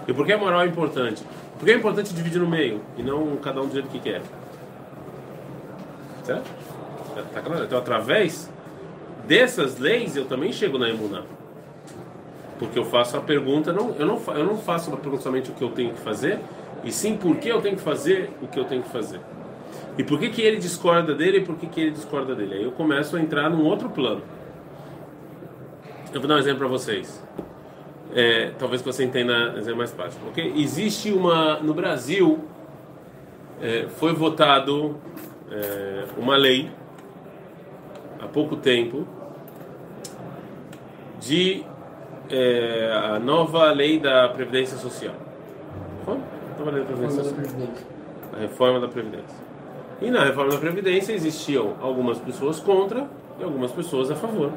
E 0.07 0.13
por 0.13 0.25
que 0.25 0.33
a 0.33 0.37
moral 0.37 0.61
é 0.61 0.67
importante? 0.67 1.23
Porque 1.57 1.71
é 1.71 1.75
importante 1.75 2.13
dividir 2.13 2.39
no 2.39 2.47
meio 2.47 2.81
e 2.97 3.03
não 3.03 3.35
cada 3.37 3.61
um 3.61 3.67
do 3.67 3.73
jeito 3.73 3.89
que 3.89 3.99
quer. 3.99 4.21
Certo? 6.23 6.49
Tá 7.33 7.41
claro? 7.41 7.63
Então, 7.63 7.77
através 7.77 8.49
dessas 9.27 9.77
leis, 9.77 10.15
eu 10.15 10.25
também 10.25 10.51
chego 10.51 10.77
na 10.77 10.89
Emuná 10.89 11.23
porque 12.59 12.77
eu 12.77 12.85
faço 12.85 13.17
a 13.17 13.21
pergunta, 13.21 13.73
não, 13.73 13.95
eu, 13.97 14.05
não, 14.05 14.21
eu 14.35 14.45
não 14.45 14.57
faço 14.57 14.89
uma 14.89 14.97
pergunta 14.97 15.23
somente 15.23 15.51
o 15.51 15.53
que 15.53 15.63
eu 15.63 15.71
tenho 15.71 15.93
que 15.93 15.99
fazer, 15.99 16.39
e 16.83 16.91
sim 16.91 17.17
por 17.17 17.37
que 17.37 17.49
eu 17.49 17.61
tenho 17.61 17.75
que 17.75 17.81
fazer 17.81 18.29
o 18.41 18.47
que 18.47 18.59
eu 18.59 18.65
tenho 18.65 18.83
que 18.83 18.89
fazer. 18.89 19.19
E 19.97 20.03
por 20.03 20.19
que, 20.19 20.29
que 20.29 20.41
ele 20.41 20.57
discorda 20.57 21.13
dele 21.13 21.37
e 21.37 21.41
por 21.41 21.55
que, 21.55 21.67
que 21.67 21.81
ele 21.81 21.91
discorda 21.91 22.33
dele. 22.33 22.55
Aí 22.55 22.63
eu 22.63 22.71
começo 22.71 23.15
a 23.15 23.21
entrar 23.21 23.49
num 23.49 23.63
outro 23.63 23.89
plano. 23.89 24.21
Eu 26.11 26.19
vou 26.19 26.27
dar 26.27 26.35
um 26.35 26.39
exemplo 26.39 26.59
para 26.59 26.67
vocês. 26.67 27.23
É, 28.15 28.51
talvez 28.57 28.81
você 28.81 29.03
entenda 29.03 29.55
é 29.55 29.73
mais 29.73 29.91
fácil. 29.91 30.19
Okay? 30.29 30.53
Existe 30.55 31.11
uma. 31.11 31.59
No 31.59 31.73
Brasil, 31.73 32.43
é, 33.61 33.87
foi 33.87 34.13
votado 34.13 34.97
é, 35.51 36.05
uma 36.17 36.35
lei 36.35 36.71
há 38.19 38.27
pouco 38.27 38.55
tempo 38.55 39.07
de 41.19 41.63
é, 42.29 42.91
a 43.15 43.19
nova 43.19 43.71
lei 43.71 43.99
da 43.99 44.29
Previdência 44.29 44.77
Social. 44.77 45.13
Nova 46.59 46.71
lei 46.71 46.81
da 46.81 46.85
Previdência 46.85 47.23
Social. 47.23 47.67
A 48.33 48.39
reforma 48.39 48.79
da 48.79 48.87
Previdência. 48.87 49.43
E 50.01 50.09
na 50.09 50.23
reforma 50.23 50.51
da 50.51 50.57
Previdência 50.57 51.13
existiam 51.13 51.75
algumas 51.81 52.19
pessoas 52.19 52.59
contra 52.59 53.07
e 53.39 53.43
algumas 53.43 53.71
pessoas 53.71 54.11
a 54.11 54.15
favor. 54.15 54.51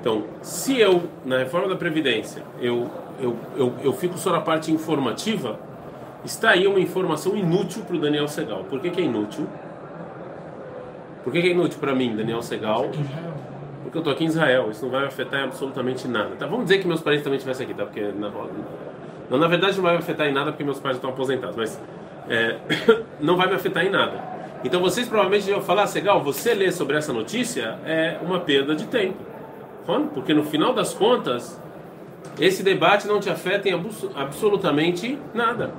Então, 0.00 0.24
se 0.40 0.78
eu, 0.78 1.02
na 1.24 1.38
reforma 1.38 1.68
da 1.68 1.76
Previdência, 1.76 2.42
eu, 2.60 2.90
eu, 3.20 3.36
eu, 3.56 3.74
eu 3.82 3.92
fico 3.92 4.18
só 4.18 4.32
na 4.32 4.40
parte 4.40 4.72
informativa, 4.72 5.58
está 6.24 6.50
aí 6.50 6.66
uma 6.66 6.80
informação 6.80 7.36
inútil 7.36 7.82
para 7.84 7.96
o 7.96 8.00
Daniel 8.00 8.28
Segal. 8.28 8.64
Por 8.64 8.80
que, 8.80 8.90
que 8.90 9.00
é 9.00 9.04
inútil? 9.04 9.46
Por 11.24 11.32
que, 11.32 11.40
que 11.40 11.48
é 11.48 11.50
inútil 11.52 11.78
para 11.78 11.94
mim, 11.94 12.16
Daniel 12.16 12.42
Segal? 12.42 12.90
Porque 13.92 13.98
eu 13.98 14.00
estou 14.00 14.14
aqui 14.14 14.24
em 14.24 14.28
Israel, 14.28 14.70
isso 14.70 14.82
não 14.86 14.90
vai 14.90 15.04
afetar 15.04 15.40
em 15.40 15.44
absolutamente 15.44 16.08
nada. 16.08 16.34
Tá, 16.36 16.46
vamos 16.46 16.64
dizer 16.64 16.78
que 16.78 16.88
meus 16.88 17.02
parentes 17.02 17.24
também 17.24 17.36
estivessem 17.36 17.66
aqui, 17.66 17.74
tá? 17.74 17.84
Porque 17.84 18.00
na, 18.00 18.32
não, 19.28 19.38
na 19.38 19.46
verdade 19.46 19.76
não 19.76 19.82
vai 19.82 19.92
me 19.92 19.98
afetar 19.98 20.26
em 20.26 20.32
nada 20.32 20.50
porque 20.50 20.64
meus 20.64 20.80
pais 20.80 20.96
estão 20.96 21.10
aposentados, 21.10 21.54
mas 21.54 21.78
é, 22.26 22.56
não 23.20 23.36
vai 23.36 23.48
me 23.48 23.54
afetar 23.54 23.84
em 23.84 23.90
nada. 23.90 24.18
Então 24.64 24.80
vocês 24.80 25.06
provavelmente 25.06 25.50
vão 25.50 25.60
falar, 25.60 25.86
Segal, 25.88 26.22
você 26.22 26.54
ler 26.54 26.72
sobre 26.72 26.96
essa 26.96 27.12
notícia 27.12 27.78
é 27.84 28.16
uma 28.22 28.40
perda 28.40 28.74
de 28.74 28.86
tempo. 28.86 29.18
Porque 30.14 30.32
no 30.32 30.44
final 30.44 30.72
das 30.72 30.94
contas, 30.94 31.60
esse 32.40 32.62
debate 32.62 33.06
não 33.06 33.20
te 33.20 33.28
afeta 33.28 33.68
em 33.68 33.78
absolutamente 34.14 35.18
nada. 35.34 35.70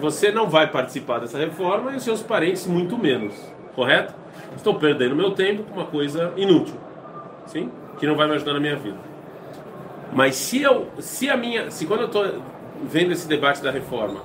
Você 0.00 0.30
não 0.30 0.48
vai 0.48 0.70
participar 0.70 1.18
dessa 1.18 1.36
reforma 1.36 1.90
e 1.90 1.96
os 1.96 2.04
seus 2.04 2.22
parentes 2.22 2.64
muito 2.64 2.96
menos, 2.96 3.34
correto? 3.74 4.14
Estou 4.56 4.74
perdendo 4.74 5.16
meu 5.16 5.32
tempo 5.32 5.64
com 5.64 5.74
uma 5.74 5.86
coisa 5.86 6.32
inútil, 6.36 6.76
sim, 7.46 7.70
que 7.98 8.06
não 8.06 8.14
vai 8.14 8.26
me 8.26 8.34
ajudar 8.34 8.54
na 8.54 8.60
minha 8.60 8.76
vida. 8.76 8.98
Mas 10.12 10.36
se 10.36 10.62
eu, 10.62 10.88
se 10.98 11.28
a 11.28 11.36
minha, 11.36 11.70
se 11.70 11.86
quando 11.86 12.00
eu 12.00 12.06
estou 12.06 12.42
vendo 12.82 13.12
esse 13.12 13.26
debate 13.26 13.62
da 13.62 13.70
reforma, 13.70 14.20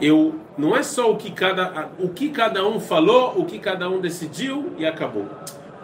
eu 0.00 0.34
não 0.58 0.76
é 0.76 0.82
só 0.82 1.10
o 1.10 1.16
que 1.16 1.30
cada 1.30 1.90
o 1.98 2.08
que 2.08 2.28
cada 2.28 2.66
um 2.66 2.78
falou, 2.78 3.38
o 3.38 3.44
que 3.44 3.58
cada 3.58 3.88
um 3.88 4.00
decidiu 4.00 4.72
e 4.76 4.84
acabou. 4.84 5.26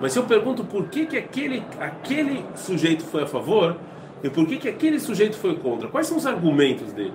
Mas 0.00 0.12
se 0.12 0.18
eu 0.18 0.24
pergunto 0.24 0.64
por 0.64 0.88
que, 0.88 1.06
que 1.06 1.16
aquele, 1.16 1.62
aquele 1.80 2.44
sujeito 2.54 3.02
foi 3.04 3.24
a 3.24 3.26
favor 3.26 3.76
e 4.22 4.30
por 4.30 4.46
que, 4.46 4.56
que 4.56 4.68
aquele 4.68 5.00
sujeito 5.00 5.36
foi 5.36 5.56
contra, 5.56 5.88
quais 5.88 6.06
são 6.06 6.16
os 6.16 6.26
argumentos 6.26 6.92
dele? 6.92 7.14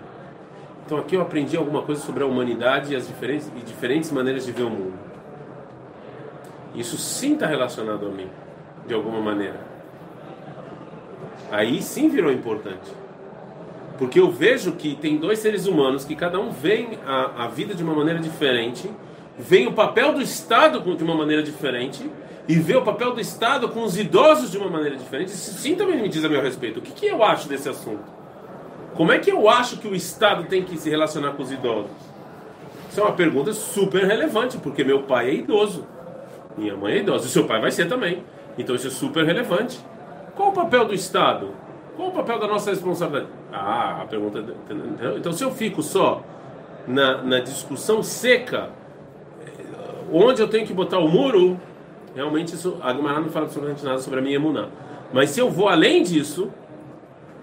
Então 0.85 0.97
aqui 0.97 1.15
eu 1.15 1.21
aprendi 1.21 1.55
alguma 1.55 1.81
coisa 1.81 2.01
sobre 2.01 2.23
a 2.23 2.25
humanidade 2.25 2.91
e 2.91 2.95
as 2.95 3.07
diferentes, 3.07 3.49
e 3.55 3.61
diferentes 3.61 4.11
maneiras 4.11 4.45
de 4.45 4.51
ver 4.51 4.63
o 4.63 4.69
mundo. 4.69 4.93
Isso 6.73 6.97
sim 6.97 7.33
está 7.33 7.45
relacionado 7.45 8.07
a 8.07 8.09
mim, 8.09 8.27
de 8.87 8.93
alguma 8.93 9.19
maneira. 9.19 9.59
Aí 11.51 11.81
sim 11.81 12.09
virou 12.09 12.31
importante. 12.31 12.91
Porque 13.97 14.19
eu 14.19 14.31
vejo 14.31 14.71
que 14.73 14.95
tem 14.95 15.17
dois 15.17 15.39
seres 15.39 15.67
humanos 15.67 16.03
que 16.03 16.15
cada 16.15 16.39
um 16.39 16.49
vê 16.49 16.97
a, 17.05 17.45
a 17.45 17.47
vida 17.47 17.75
de 17.75 17.83
uma 17.83 17.93
maneira 17.93 18.19
diferente, 18.19 18.89
vê 19.37 19.67
o 19.67 19.73
papel 19.73 20.13
do 20.13 20.21
Estado 20.21 20.79
de 20.95 21.03
uma 21.03 21.15
maneira 21.15 21.43
diferente 21.43 22.09
e 22.47 22.55
vê 22.55 22.75
o 22.75 22.81
papel 22.81 23.13
do 23.13 23.21
Estado 23.21 23.69
com 23.69 23.83
os 23.83 23.97
idosos 23.97 24.51
de 24.51 24.57
uma 24.57 24.69
maneira 24.69 24.95
diferente. 24.95 25.29
Isso 25.29 25.53
sim 25.59 25.75
também 25.75 26.01
me 26.01 26.09
diz 26.09 26.25
a 26.25 26.29
meu 26.29 26.41
respeito. 26.41 26.79
O 26.79 26.81
que, 26.81 26.91
que 26.91 27.05
eu 27.05 27.23
acho 27.23 27.47
desse 27.47 27.69
assunto? 27.69 28.03
Como 28.95 29.11
é 29.11 29.19
que 29.19 29.31
eu 29.31 29.47
acho 29.47 29.77
que 29.77 29.87
o 29.87 29.95
Estado 29.95 30.45
tem 30.45 30.63
que 30.63 30.77
se 30.77 30.89
relacionar 30.89 31.31
com 31.31 31.43
os 31.43 31.51
idosos? 31.51 31.91
Isso 32.89 32.99
é 32.99 33.03
uma 33.03 33.13
pergunta 33.13 33.53
super 33.53 34.05
relevante, 34.05 34.57
porque 34.57 34.83
meu 34.83 35.03
pai 35.03 35.29
é 35.29 35.33
idoso, 35.35 35.87
minha 36.57 36.75
mãe 36.75 36.93
é 36.93 36.97
idosa, 36.99 37.25
e 37.25 37.29
seu 37.29 37.45
pai 37.45 37.59
vai 37.59 37.71
ser 37.71 37.87
também. 37.87 38.23
Então 38.57 38.75
isso 38.75 38.87
é 38.87 38.91
super 38.91 39.25
relevante. 39.25 39.79
Qual 40.35 40.49
o 40.49 40.53
papel 40.53 40.85
do 40.85 40.93
Estado? 40.93 41.49
Qual 41.95 42.09
o 42.09 42.11
papel 42.11 42.39
da 42.39 42.47
nossa 42.47 42.71
responsabilidade? 42.71 43.31
Ah, 43.51 44.01
a 44.01 44.05
pergunta. 44.05 44.43
Então 45.17 45.31
se 45.31 45.43
eu 45.43 45.51
fico 45.51 45.81
só 45.81 46.23
na, 46.87 47.21
na 47.23 47.39
discussão 47.39 48.01
seca, 48.01 48.69
onde 50.11 50.41
eu 50.41 50.47
tenho 50.47 50.65
que 50.65 50.73
botar 50.73 50.99
o 50.99 51.07
muro, 51.07 51.59
realmente 52.15 52.55
isso, 52.55 52.77
a 52.81 52.93
Gemara 52.93 53.19
não 53.19 53.29
fala 53.29 53.45
absolutamente 53.45 53.83
nada 53.83 53.99
sobre 53.99 54.19
a 54.19 54.21
minha 54.21 54.35
emuná. 54.35 54.69
Mas 55.11 55.29
se 55.31 55.39
eu 55.39 55.49
vou 55.49 55.69
além 55.69 56.03
disso, 56.03 56.51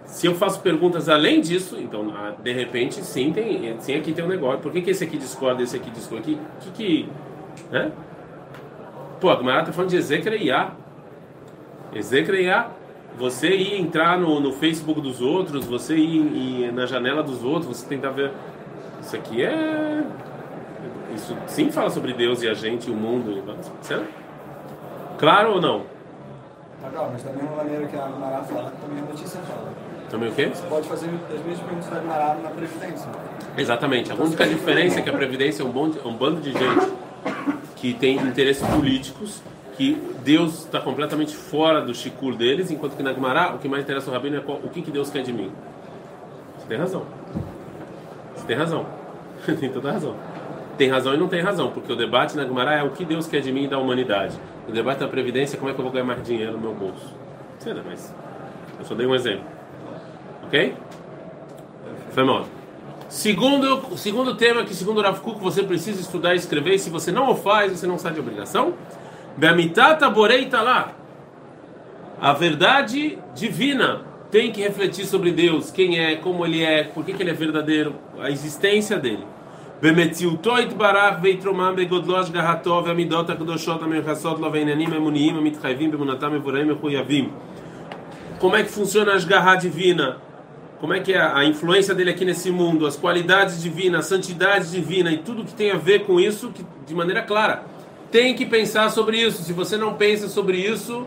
se 0.05 0.27
eu 0.27 0.35
faço 0.35 0.61
perguntas 0.61 1.09
além 1.09 1.41
disso, 1.41 1.77
então 1.79 2.13
ah, 2.17 2.33
de 2.37 2.53
repente 2.53 3.05
sim 3.05 3.33
tem, 3.33 3.77
sim 3.79 3.95
aqui 3.95 4.13
tem 4.13 4.25
um 4.25 4.29
negócio. 4.29 4.61
Por 4.61 4.73
que, 4.73 4.83
que 4.83 4.91
esse 4.91 5.05
aqui 5.05 5.17
discorda, 5.17 5.63
esse 5.63 5.77
aqui 5.77 5.91
discorda? 5.91 6.25
Que 6.25 6.39
que, 6.61 6.71
que 6.73 7.09
né? 7.71 7.93
Pô, 9.21 9.31
a 9.31 9.37
Gemara 9.37 9.61
está 9.61 9.73
falando 9.73 9.91
de 9.91 9.97
Ezekreiá. 9.97 10.73
Ezekreiá. 11.93 12.71
Você 13.19 13.49
ir 13.49 13.79
entrar 13.79 14.19
no, 14.19 14.41
no 14.41 14.53
Facebook 14.53 15.01
dos 15.01 15.21
outros, 15.21 15.67
você 15.67 15.95
ir, 15.95 16.67
ir 16.67 16.73
na 16.73 16.87
janela 16.87 17.23
dos 17.23 17.45
outros, 17.45 17.67
você 17.67 17.87
tentar 17.87 18.11
ver. 18.11 18.33
Isso 19.03 19.15
aqui 19.15 19.45
é. 19.45 20.05
Isso 21.15 21.37
sim 21.47 21.71
fala 21.71 21.91
sobre 21.91 22.15
Deus 22.15 22.43
e 22.43 22.49
a 22.49 22.55
gente, 22.55 22.91
o 22.91 22.95
mundo. 22.95 23.43
Certo? 23.83 24.09
Claro 25.19 25.55
ou 25.55 25.61
não? 25.61 25.83
Legal, 26.83 27.11
mas 27.13 27.23
da 27.23 27.33
mesma 27.33 27.57
maneira 27.57 27.87
que 27.87 27.97
a 27.97 28.07
Agmará 28.07 28.43
fala, 28.43 28.73
também 28.81 29.03
a 29.03 29.07
notícia 29.07 29.41
fala. 29.41 29.69
Também 30.09 30.29
o 30.31 30.33
quê? 30.33 30.51
Você 30.55 30.67
pode 30.67 30.89
fazer 30.89 31.07
as 31.07 31.45
mesmas 31.45 31.61
perguntas 31.61 31.91
da 31.91 31.97
Agmará 31.97 32.37
na 32.43 32.51
Previdência. 32.51 33.11
Exatamente. 33.59 34.13
A 34.13 34.15
única 34.15 34.47
diferença 34.47 35.01
é 35.01 35.03
que 35.03 35.11
a 35.11 35.13
Previdência 35.13 35.63
é 35.63 35.67
um, 35.67 35.71
bom, 35.71 35.91
um 36.07 36.15
bando 36.15 36.41
de 36.41 36.53
gente 36.53 36.91
que 37.81 37.95
tem 37.95 38.17
interesses 38.17 38.67
políticos, 38.67 39.43
que 39.77 40.01
Deus 40.23 40.65
está 40.65 40.81
completamente 40.81 41.35
fora 41.35 41.81
do 41.81 41.95
chicur 41.95 42.37
deles, 42.37 42.71
enquanto 42.71 42.97
que 42.97 43.03
na 43.03 43.11
Agmará 43.11 43.55
o 43.55 43.59
que 43.59 43.69
mais 43.69 43.83
interessa 43.83 44.11
ao 44.11 44.15
Rabino 44.15 44.37
é 44.37 44.41
qual, 44.41 44.59
o 44.59 44.69
que, 44.69 44.83
que 44.83 44.91
Deus 44.91 45.11
quer 45.11 45.23
de 45.23 45.33
mim. 45.33 45.51
Você 46.59 46.67
tem 46.67 46.79
razão. 46.79 47.07
Você 48.37 48.47
tem 48.47 48.57
razão. 48.57 48.87
tem 49.59 49.71
toda 49.71 49.93
razão 49.93 50.17
tem 50.81 50.89
razão 50.89 51.13
e 51.13 51.19
não 51.19 51.29
tem 51.29 51.43
razão, 51.43 51.71
porque 51.71 51.93
o 51.93 51.97
debate 51.97 52.35
na 52.35 52.43
Gumará 52.43 52.77
é 52.77 52.83
o 52.83 52.89
que 52.89 53.05
Deus 53.05 53.27
quer 53.27 53.43
de 53.43 53.53
mim 53.53 53.65
e 53.65 53.69
da 53.69 53.77
humanidade. 53.77 54.35
O 54.67 54.73
debate 54.73 55.01
da 55.01 55.09
Previdência 55.09 55.57
é 55.57 55.59
como 55.59 55.71
é 55.71 55.75
que 55.75 55.79
eu 55.79 55.85
vou 55.85 55.93
ganhar 55.93 56.07
mais 56.07 56.23
dinheiro 56.23 56.53
no 56.53 56.59
meu 56.59 56.73
bolso. 56.73 57.15
Sei 57.59 57.75
lá, 57.75 57.83
mas 57.85 58.15
eu 58.79 58.85
só 58.87 58.95
dei 58.95 59.07
um 59.07 59.15
exemplo. 59.15 59.45
Ok? 60.47 60.75
Foi 62.13 62.25
mal. 62.25 62.47
Segundo, 63.10 63.98
segundo 63.98 64.36
tema 64.36 64.64
que, 64.64 64.74
segundo 64.74 64.98
o 64.98 65.02
Rav 65.02 65.20
Kuk, 65.22 65.40
você 65.40 65.64
precisa 65.64 66.02
estudar 66.02 66.34
e 66.34 66.38
escrever, 66.38 66.76
e 66.76 66.80
se 66.80 66.90
você 66.90 67.12
não 67.12 67.30
o 67.30 67.36
faz, 67.36 67.72
você 67.72 67.88
não 67.88 67.98
sai 67.98 68.14
de 68.14 68.20
obrigação. 68.20 68.74
Beamitata 69.38 70.10
Boreita 70.10 70.62
lá. 70.62 70.92
A 72.20 72.34
verdade 72.34 73.20
divina 73.34 74.02
tem 74.32 74.52
que 74.52 74.62
refletir 74.62 75.06
sobre 75.06 75.32
Deus, 75.32 75.72
quem 75.72 76.00
é, 76.00 76.16
como 76.16 76.46
ele 76.46 76.64
é, 76.64 76.84
por 76.84 77.06
que, 77.06 77.14
que 77.14 77.22
ele 77.24 77.30
é 77.30 77.34
verdadeiro, 77.34 77.96
a 78.20 78.30
existência 78.30 78.98
dele. 78.98 79.26
במציאותו 79.82 80.60
יתברך 80.60 81.16
ויתרומם 81.22 81.74
בגודלו 81.78 82.20
השגחתו 82.20 82.84
והמידות 82.86 83.30
הקדושות 83.30 83.84
המיוחסות 83.84 84.40
לו 84.40 84.52
והעניינים 84.52 84.94
האמוניים 84.94 85.38
המתחייבים 85.38 85.92
באמונתם 85.92 86.34
מבוראים 86.34 86.68
מחויבים. 86.68 87.30
Como 88.40 88.56
é 88.56 88.64
que 88.64 88.70
funciona 88.70 89.14
a 89.14 89.16
Ashgarra 89.16 89.56
divina? 89.56 90.18
Como 90.81 90.95
é 90.95 91.01
que 91.01 91.13
é 91.13 91.21
a 91.21 91.45
influência 91.45 91.95
dele 91.95 92.11
aqui 92.11 92.25
nesse 92.25 92.51
mundo, 92.51 92.87
as 92.87 92.97
qualidades 92.97 93.63
divinas, 93.63 94.07
a 94.07 94.09
santidade 94.09 94.71
divina 94.71 95.13
e 95.13 95.19
tudo 95.19 95.45
que 95.45 95.53
tem 95.53 95.71
a 95.71 95.77
ver 95.77 96.07
com 96.07 96.19
isso 96.19 96.51
que, 96.51 96.65
de 96.87 96.95
maneira 96.95 97.23
clara. 97.23 97.65
Tem 98.11 98.35
que 98.35 98.47
pensar 98.47 98.91
sobre 98.91 99.19
isso. 99.19 99.43
Se 99.43 99.53
você 99.53 99.77
não 99.77 99.95
pensa 99.95 100.27
sobre 100.29 100.57
isso, 100.57 101.07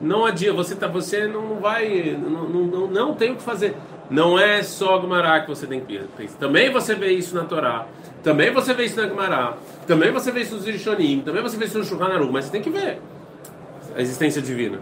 não 0.00 0.24
adianta. 0.24 0.56
Você, 0.56 0.74
tá, 0.74 0.86
você 0.86 1.26
não 1.26 1.56
vai. 1.60 2.18
Não, 2.18 2.48
não, 2.48 2.86
não 2.86 3.14
tem 3.14 3.32
o 3.32 3.36
que 3.36 3.42
fazer. 3.42 3.76
Não 4.10 4.36
é 4.36 4.62
só 4.62 4.98
Gumará 4.98 5.40
que 5.40 5.48
você 5.48 5.66
tem 5.66 5.80
que 5.80 6.00
pensar. 6.16 6.38
Também 6.38 6.70
você 6.72 6.94
vê 6.94 7.12
isso 7.12 7.34
na 7.36 7.44
Torá. 7.44 7.86
Também 8.22 8.50
você 8.50 8.74
vê 8.74 8.84
isso 8.84 9.00
na 9.00 9.08
Gemara, 9.08 9.54
também 9.86 10.10
você 10.12 10.30
vê 10.30 10.40
isso 10.40 10.54
nos 10.54 10.66
Rishonim, 10.66 11.22
também 11.24 11.42
você 11.42 11.56
vê 11.56 11.64
isso 11.64 11.78
no 11.78 11.84
Shulchan 11.84 12.28
mas 12.30 12.44
você 12.44 12.52
tem 12.52 12.62
que 12.62 12.68
ver 12.68 13.00
a 13.96 14.00
existência 14.00 14.42
divina. 14.42 14.78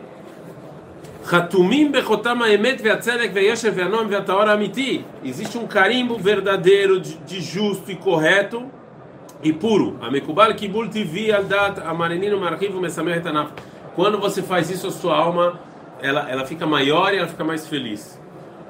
Existe 5.23 5.59
um 5.59 5.67
carimbo 5.67 6.17
verdadeiro 6.17 6.99
de, 6.99 7.17
de 7.19 7.43
justo 7.43 7.93
e 7.93 7.97
correto 7.97 8.65
e 9.43 9.53
puro. 9.53 9.99
Quando 13.95 14.19
você 14.19 14.43
faz 14.43 14.71
isso, 14.71 14.87
a 14.87 14.91
sua 14.91 15.17
alma 15.19 15.61
ela, 16.01 16.31
ela 16.31 16.47
fica 16.47 16.67
maior 16.67 17.13
e 17.13 17.19
ela 17.19 17.29
fica 17.29 17.45
mais 17.45 17.67
feliz. 17.67 18.19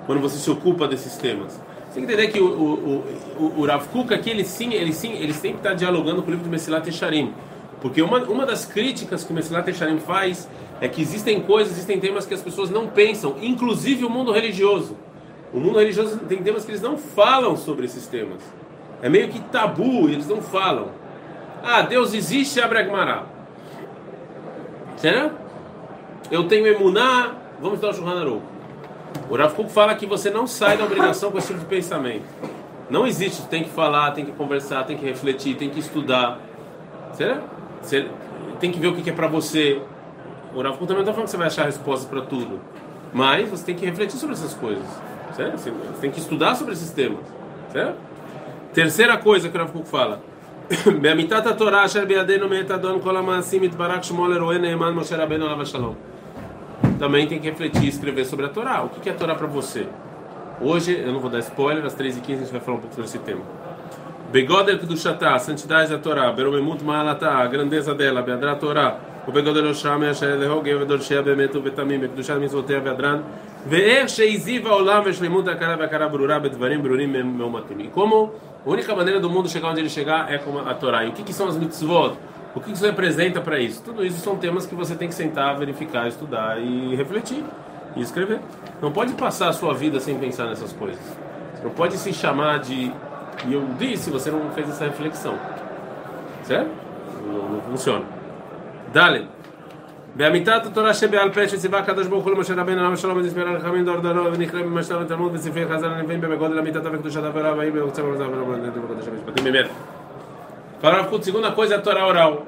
Quando 0.05 0.21
você 0.21 0.37
se 0.39 0.51
ocupa 0.51 0.89
desses 0.89 1.17
temas. 1.17 1.53
Você 1.53 2.01
tem 2.01 2.07
que 2.07 2.13
entender 2.13 2.29
que 2.33 2.41
o, 2.41 2.47
o, 2.47 3.05
o, 3.39 3.61
o 3.61 3.67
Rav 3.67 3.87
Kuk 3.87 4.13
aqui, 4.13 4.31
ele 4.31 4.45
sim, 4.45 4.75
ele 4.75 4.93
sim, 4.93 5.13
ele 5.13 5.33
sempre 5.33 5.59
está 5.59 5.75
dialogando 5.75 6.23
com 6.23 6.29
o 6.29 6.31
livro 6.33 6.45
do 6.45 6.51
Mesilat 6.51 6.89
Echarim. 6.89 7.33
Porque 7.81 8.03
uma, 8.03 8.19
uma 8.25 8.45
das 8.45 8.65
críticas 8.65 9.23
que 9.23 9.31
o 9.31 9.35
Mesilat 9.35 9.69
Echarim 9.69 10.01
faz 10.01 10.49
é 10.81 10.89
que 10.89 11.01
existem 11.01 11.41
coisas, 11.41 11.73
existem 11.73 11.99
temas 11.99 12.27
que 12.27 12.35
as 12.35 12.41
pessoas 12.41 12.71
não 12.71 12.87
pensam, 12.87 13.37
inclusive 13.43 14.05
o 14.05 14.11
mundo 14.11 14.33
religioso. 14.33 14.97
O 15.53 15.59
mundo 15.59 15.79
religioso 15.79 16.19
tem 16.19 16.43
temas 16.43 16.65
que 16.65 16.71
eles 16.71 16.83
não 16.83 16.97
falam 16.97 17.57
sobre 17.57 17.87
esses 17.87 18.07
temas. 18.07 18.43
É 19.03 19.09
meio 19.09 19.29
que 19.29 19.41
tabu, 19.41 20.09
eles 20.09 20.29
não 20.29 20.43
falam. 20.43 20.91
Ah, 21.63 21.83
Deus 21.83 22.15
existe, 22.15 22.61
abre 22.61 22.79
a 22.79 22.85
Gemara. 22.85 23.27
Será? 24.97 25.31
Eu 26.31 26.47
tenho 26.47 26.67
emuná, 26.67 27.35
vamos 27.61 27.75
estudar 27.75 27.93
o 27.93 27.95
Shulchan 27.95 28.21
Aruch. 28.21 28.43
O 29.31 29.37
Rav 29.37 29.55
fala 29.69 29.95
que 29.95 30.07
você 30.07 30.31
não 30.31 30.47
sai 30.47 30.77
da 30.77 30.85
obrigação 30.85 31.31
com 31.31 31.39
esse 31.39 31.49
tipo 31.49 31.61
de 31.61 31.67
pensamento. 31.67 32.25
Não 32.91 33.07
existe, 33.07 33.43
tem 33.49 33.65
que 33.65 33.71
falar, 33.71 34.13
tem 34.13 34.25
que 34.25 34.33
conversar, 34.33 34.85
tem 34.85 34.97
que 34.97 35.05
refletir, 35.05 35.57
tem 35.57 35.69
que 35.69 35.81
estudar. 35.81 36.41
Será? 37.13 37.43
Tem 38.61 38.71
que 38.71 38.79
ver 38.79 38.89
o 38.89 38.95
que 38.95 39.09
é 39.09 39.13
para 39.13 39.29
você. 39.29 39.81
O 40.54 40.62
Rav 40.62 40.78
Kuk 40.78 40.88
também 40.88 40.96
não 40.96 41.02
está 41.02 41.14
falando 41.14 41.26
que 41.26 41.32
você 41.32 41.38
vai 41.38 41.48
achar 41.48 41.66
respostas 41.66 42.10
para 42.10 42.22
tudo. 42.22 42.60
Mas 43.14 43.50
você 43.50 43.66
tem 43.66 43.76
que 43.76 43.86
refletir 43.86 44.18
sobre 44.18 44.36
essas 44.36 44.54
coisas. 44.54 44.86
Certo? 45.36 45.58
Você 45.58 45.72
tem 46.02 46.12
que 46.12 46.20
estudar 46.20 46.56
sobre 46.56 46.74
esses 46.74 46.92
temas. 46.92 47.26
Certo? 47.72 47.98
Terceira 48.74 49.18
coisa 49.18 49.50
que 49.50 49.58
o 49.58 49.60
Rav 49.60 49.72
Kuk 49.72 49.88
fala. 49.88 50.22
באמיתת 51.02 51.48
התורה 51.48 51.86
אשר 51.86 52.06
בידינו 52.06 52.50
מאת 52.50 52.72
אדון 52.72 53.02
כל 53.02 53.18
המעשים 53.18 53.64
יתברך 53.64 54.04
שמו 54.04 54.28
לרועה 54.28 54.58
נאמן 54.58 54.94
משה 54.94 55.24
רבנו 55.24 55.46
עליו 55.46 55.62
השלום. 55.62 55.96
Também 57.00 57.28
tem 57.28 57.40
que 57.40 57.50
refletir 57.50 57.84
e 57.84 57.90
escrever 57.90 58.24
sobre 58.26 58.46
a 58.46 58.50
Torá. 58.50 58.84
O 58.84 58.90
que 58.90 59.10
é 59.10 59.12
a 59.12 59.16
Torá 59.16 59.36
para 59.36 59.48
você? 59.48 59.88
Hoje, 60.62 60.98
eu 61.06 61.12
não 61.12 61.20
vou 61.20 61.30
dar 61.30 61.40
spoiler, 61.40 61.84
às 61.84 61.96
3h15 61.96 62.34
a 62.34 62.38
gente 62.38 62.52
vai 62.52 62.62
falar 62.62 62.78
um 62.78 62.82
pouco 62.82 62.96
sobre 62.96 63.10
esse 63.10 63.20
tema. 63.20 63.42
Begodel 64.32 64.80
Kedushatá, 64.80 65.34
a 65.34 65.40
santidade 65.40 65.90
da 65.90 65.98
Torá, 65.98 66.32
Beromemut 66.32 66.84
Maalatá, 66.84 67.38
a 67.38 67.48
grandeza 67.48 67.94
dela, 67.94 68.22
Beadra 68.22 68.56
Torá, 68.56 68.98
o 69.29 69.31
Begodel 69.31 69.69
Osham, 69.69 70.03
Asher 70.09 70.39
Lehoge, 70.39 70.75
Vedorshea 70.75 71.23
Bemetu 71.23 71.61
Betamim, 71.61 72.01
Bekdushat 72.01 72.39
Mitzvotea 72.39 72.81
Beadran, 72.81 73.23
Ve'er 73.67 74.09
Sheiziva 74.09 74.71
Olam 74.71 75.05
Veshlemut 75.05 75.47
Akara 75.51 75.77
Vakara 75.77 76.09
Brura 76.09 76.41
Bedvarim 76.41 76.81
Brurim 76.81 77.09
Meumatim. 77.09 77.79
E 77.79 77.89
como 77.89 78.33
a 78.65 78.71
única 78.71 78.97
maneira 78.97 79.21
do 79.21 79.29
mundo 79.29 79.47
chegar 79.47 79.69
onde 79.69 79.81
ele 79.81 79.91
chegar 79.91 80.33
é 80.33 80.39
com 80.39 80.59
a 80.59 80.73
Torá. 80.73 81.05
E 81.05 81.11
o 81.11 81.13
que, 81.13 81.23
que 81.23 81.35
são 81.35 81.47
as 81.47 81.59
mitzvot? 81.59 82.17
O 82.55 82.61
que 82.61 82.73
isso 82.73 82.87
representa 82.87 83.39
para 83.43 83.61
isso? 83.61 83.83
Tudo 83.83 84.03
isso 84.03 84.19
são 84.19 84.35
temas 84.39 84.65
que 84.65 84.75
você 84.75 84.95
tem 84.95 85.09
que 85.09 85.15
sentar, 85.15 85.59
verificar, 85.59 86.09
estudar 86.09 86.59
e 86.59 86.97
refletir 86.97 87.45
e 87.95 88.01
escrever. 88.01 88.41
Não 88.81 88.91
pode 88.91 89.13
passar 89.13 89.51
a 89.51 89.53
sua 89.53 89.75
vida 89.75 90.01
sem 90.01 90.19
pensar 90.19 90.47
nessas 90.47 90.73
coisas. 90.73 91.05
Não 91.63 91.71
pode 91.71 91.99
se 91.99 92.15
chamar 92.15 92.61
de 92.61 92.91
e 93.47 93.53
eu 93.53 93.63
disse, 93.79 94.11
você 94.11 94.31
não 94.31 94.51
fez 94.53 94.71
essa 94.71 94.87
reflexão. 94.87 95.39
Certo? 96.45 96.71
Não, 97.27 97.49
não 97.51 97.61
funciona. 97.61 98.18
Dale. 98.94 99.44
באמיתת 100.16 100.66
התורה 100.66 100.94
שבעל 100.94 101.32
פה 101.34 101.48
שציווה 101.48 101.80
הקדוש 101.80 102.08
ברוך 102.08 102.26
הוא 102.26 102.34
למשה 102.34 102.54
רבנו 102.54 102.80
עליו 102.80 102.94
השלום 102.94 103.18
ונסבר 103.18 103.48
על 103.48 103.60
חכמים 103.60 103.86
דור 103.86 104.00
דורו 104.00 104.34
ונקרא 104.34 104.62
במשנה 104.62 104.98
בתלמוד 105.00 105.34
בספרי 105.34 105.66
חז"ל 105.68 105.86
הנביאים 105.86 106.22
במגודל 106.22 106.60
אמיתתה 106.60 106.90
וקדושתה 106.92 107.30
ורב 107.34 107.60
האם 107.60 107.74
בקוצה 107.74 108.02
במזל 108.02 108.24
ובקודש 108.24 109.08
המשפטים 109.08 109.44
באמת. 109.44 109.68
Parágrafo 110.84 111.24
segunda 111.24 111.50
coisa 111.52 111.76
é 111.76 111.78
a 111.78 111.82
Torá 111.82 112.06
oral. 112.06 112.46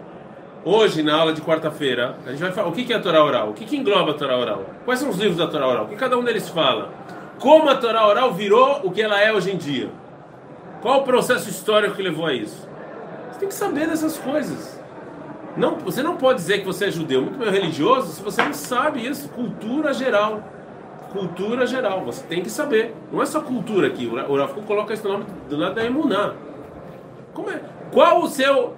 Hoje, 0.66 1.02
na 1.02 1.16
aula 1.16 1.32
de 1.32 1.42
quarta-feira, 1.42 2.18
a 2.28 2.32
gente 2.32 2.42
vai 2.42 2.52
falar 2.52 2.68
o 2.68 2.74
que 2.74 2.92
é 2.92 2.98
a 2.98 3.00
Torá 3.00 3.24
oral, 3.24 3.52
o 3.52 3.54
que, 3.54 3.64
que 3.64 3.78
engloba 3.78 4.12
a 4.12 4.14
Torá 4.14 4.36
oral, 4.38 4.66
quais 4.84 5.00
são 5.00 5.10
os 5.10 5.18
livros 5.18 5.38
da 5.38 5.48
Torá 5.48 5.66
oral, 5.66 5.86
o 5.86 5.88
que 5.88 5.96
cada 5.96 6.18
um 6.18 6.24
deles 6.24 6.50
fala, 6.50 6.92
como 7.40 7.70
a 7.70 7.76
Torá 7.76 8.06
oral 8.06 8.34
virou 8.34 8.82
o 8.84 8.92
que 8.92 9.02
ela 9.02 9.18
é 9.22 9.32
hoje 9.32 9.54
em 9.54 9.58
dia, 9.58 9.90
qual 10.82 11.00
o 11.00 11.04
processo 11.04 11.50
histórico 11.50 11.96
que 11.96 12.02
levou 12.02 12.26
a 12.26 12.34
isso. 12.34 12.68
Você 13.32 13.40
tem 13.40 13.48
que 13.48 13.56
saber 13.56 13.88
dessas 13.88 14.18
coisas. 14.18 14.78
Não, 15.57 15.77
você 15.79 16.03
não 16.03 16.17
pode 16.17 16.39
dizer 16.39 16.61
que 16.61 16.65
você 16.65 16.87
é 16.87 16.91
judeu, 16.91 17.23
muito 17.23 17.39
meio 17.39 17.51
religioso, 17.51 18.13
se 18.13 18.23
você 18.23 18.43
não 18.43 18.53
sabe 18.53 19.07
isso. 19.07 19.29
Cultura 19.31 19.93
geral. 19.93 20.43
Cultura 21.13 21.67
geral. 21.67 22.05
Você 22.05 22.25
tem 22.27 22.43
que 22.43 22.51
saber. 22.51 22.95
Não 23.13 23.21
é 23.21 23.27
só 23.27 23.41
cultura 23.41 23.89
aqui. 23.89 24.07
O 24.07 24.37
Rafu 24.37 24.63
coloca 24.63 24.95
esse 24.95 25.05
nome 25.05 25.25
do 25.49 25.57
lado 25.57 25.75
da 25.75 25.85
Emuná. 25.85 26.35
Como 27.35 27.51
é? 27.51 27.61
Qual 27.93 28.23
o 28.23 28.29
seu. 28.29 28.77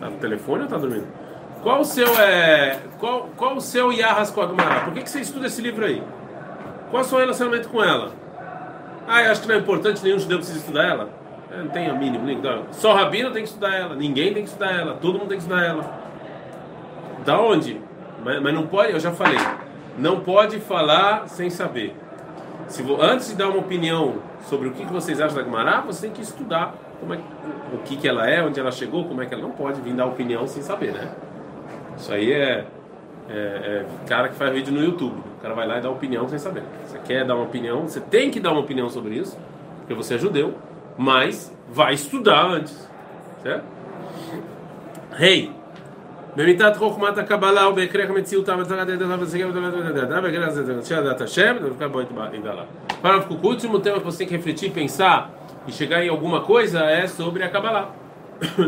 Tá 0.00 0.08
no 0.08 0.16
telefone 0.16 0.62
ou 0.62 0.68
tá 0.68 0.78
dormindo? 0.78 1.06
Qual 1.62 1.80
o 1.80 1.84
seu 1.84 2.08
é. 2.18 2.80
Qual, 2.98 3.28
qual 3.36 3.56
o 3.56 3.60
seu 3.60 3.92
Yahas 3.92 4.30
com? 4.30 4.46
Por 4.46 4.94
que, 4.94 5.02
que 5.02 5.10
você 5.10 5.20
estuda 5.20 5.46
esse 5.46 5.60
livro 5.60 5.84
aí? 5.84 6.02
Qual 6.90 7.02
é 7.02 7.04
o 7.04 7.08
seu 7.08 7.18
relacionamento 7.18 7.68
com 7.68 7.84
ela? 7.84 8.12
Ah, 9.06 9.22
eu 9.22 9.32
acho 9.32 9.42
que 9.42 9.48
não 9.48 9.54
é 9.56 9.58
importante, 9.58 10.02
nenhum 10.02 10.18
judeu 10.18 10.38
precisa 10.38 10.58
estudar 10.58 10.84
ela. 10.84 11.19
Não 11.50 11.68
tem 11.68 11.88
a 11.88 11.94
mínima. 11.94 12.24
Só 12.70 12.94
rabino 12.94 13.30
tem 13.30 13.42
que 13.42 13.48
estudar 13.48 13.74
ela, 13.74 13.94
ninguém 13.94 14.32
tem 14.32 14.42
que 14.42 14.48
estudar 14.48 14.72
ela, 14.72 14.94
todo 14.94 15.18
mundo 15.18 15.28
tem 15.28 15.38
que 15.38 15.44
estudar 15.44 15.64
ela. 15.64 16.00
Da 17.24 17.40
onde? 17.40 17.80
Mas, 18.24 18.40
mas 18.40 18.54
não 18.54 18.66
pode, 18.66 18.92
eu 18.92 19.00
já 19.00 19.10
falei, 19.10 19.38
não 19.98 20.20
pode 20.20 20.60
falar 20.60 21.28
sem 21.28 21.50
saber. 21.50 21.94
Se 22.68 22.84
antes 23.00 23.28
de 23.28 23.34
dar 23.34 23.48
uma 23.48 23.58
opinião 23.58 24.16
sobre 24.48 24.68
o 24.68 24.72
que 24.72 24.84
vocês 24.84 25.20
acham 25.20 25.36
da 25.36 25.42
Gemara, 25.42 25.80
você 25.80 26.02
tem 26.02 26.10
que 26.12 26.22
estudar 26.22 26.74
como 27.00 27.14
é, 27.14 27.18
o 27.74 27.78
que, 27.78 27.96
que 27.96 28.06
ela 28.06 28.28
é, 28.28 28.42
onde 28.42 28.60
ela 28.60 28.70
chegou, 28.70 29.04
como 29.06 29.22
é 29.22 29.26
que 29.26 29.34
ela 29.34 29.42
não 29.42 29.50
pode 29.50 29.80
vir 29.80 29.94
dar 29.94 30.06
opinião 30.06 30.46
sem 30.46 30.62
saber, 30.62 30.92
né? 30.92 31.10
Isso 31.96 32.12
aí 32.12 32.32
é, 32.32 32.64
é, 33.28 33.34
é 33.34 33.86
cara 34.06 34.28
que 34.28 34.36
faz 34.36 34.52
vídeo 34.52 34.72
no 34.72 34.82
YouTube. 34.82 35.18
O 35.38 35.42
cara 35.42 35.54
vai 35.54 35.66
lá 35.66 35.78
e 35.78 35.80
dá 35.80 35.90
opinião 35.90 36.28
sem 36.28 36.38
saber. 36.38 36.62
Você 36.86 36.98
quer 36.98 37.24
dar 37.24 37.34
uma 37.34 37.44
opinião, 37.44 37.82
você 37.82 38.00
tem 38.00 38.30
que 38.30 38.38
dar 38.38 38.52
uma 38.52 38.60
opinião 38.60 38.88
sobre 38.88 39.14
isso, 39.14 39.36
porque 39.78 39.94
você 39.94 40.14
é 40.14 40.18
judeu, 40.18 40.54
mas 40.99 41.55
vai 41.69 41.93
estudar 41.93 42.45
antes, 42.45 42.89
certo? 43.41 43.65
Rei. 45.11 45.45
Hey. 45.45 45.65
במיתת 46.35 46.75
חוכמת 46.77 47.17
הקבלה 47.17 47.69
ובהכרח 47.69 48.09
מציאותה 48.09 48.55
וצריך 48.59 48.81
לתת 48.81 49.01
לך 49.01 49.21
וסגר 49.21 49.49
ובהכרח 49.53 50.49
זה 50.49 50.85
שדת 50.85 51.21
השם 51.21 51.55
ודווקא 51.61 51.87
בו 51.87 52.01
יתגלה. 52.01 52.63
Parágrafo 53.03 53.33
o 53.33 53.47
último 53.47 53.79
tema 53.79 53.99
que 53.99 54.05
você 54.05 54.19
tem 54.19 54.27
que 54.27 54.35
refletir, 54.35 54.71
pensar 54.71 55.29
e 55.67 55.71
chegar 55.71 56.03
em 56.03 56.09
alguma 56.09 56.41
coisa 56.41 56.79
é 56.85 57.07
sobre 57.07 57.43
a 57.43 57.49
Kabbalah. 57.49 57.89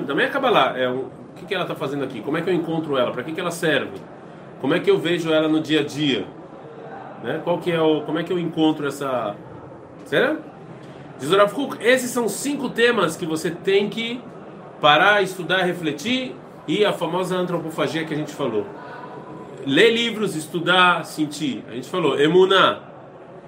Também 0.08 0.28
a 0.28 0.30
Kabbalah, 0.30 0.78
é 0.78 0.88
o 0.88 1.10
que, 1.36 1.46
que 1.48 1.54
ela 1.56 1.64
está 1.64 1.76
fazendo 1.76 2.04
aqui? 2.04 2.22
Como 2.22 2.38
é 2.38 2.42
que 2.42 2.50
eu 2.50 2.54
encontro 2.54 2.98
ela? 2.98 3.12
Para 3.12 3.24
que, 3.24 3.32
que 3.32 3.40
ela 3.40 3.52
serve? 3.52 3.98
Como 4.62 4.74
é 4.76 4.80
que 4.80 4.92
eu 4.92 4.98
vejo 4.98 5.34
ela 5.34 5.48
no 5.48 5.60
dia 5.60 5.82
a 5.82 5.84
dia? 5.84 6.26
Né? 7.24 7.42
Qual 7.44 7.58
que 7.58 7.72
é 7.72 7.82
o, 7.82 8.02
como 8.02 8.20
é 8.20 8.24
que 8.24 8.32
eu 8.32 8.40
encontro 8.40 8.88
essa... 8.88 9.36
Será? 10.06 10.36
Diz 11.23 11.31
o 11.31 11.49
Kuk, 11.55 11.77
esses 11.81 12.11
são 12.11 12.29
cinco 12.29 12.69
temas 12.69 13.17
que 13.17 13.25
você 13.25 13.49
tem 13.49 13.89
que 13.89 14.21
parar, 14.81 15.23
estudar, 15.23 15.63
refletir 15.63 16.35
e 16.67 16.85
a 16.85 16.93
famosa 16.93 17.37
antropofagia 17.37 18.05
que 18.05 18.13
a 18.13 18.17
gente 18.17 18.33
falou. 18.33 18.67
Ler 19.65 19.93
livros, 19.93 20.35
estudar, 20.35 21.05
sentir. 21.05 21.63
A 21.69 21.75
gente 21.75 21.89
falou 21.89 22.21
emuná, 22.21 22.81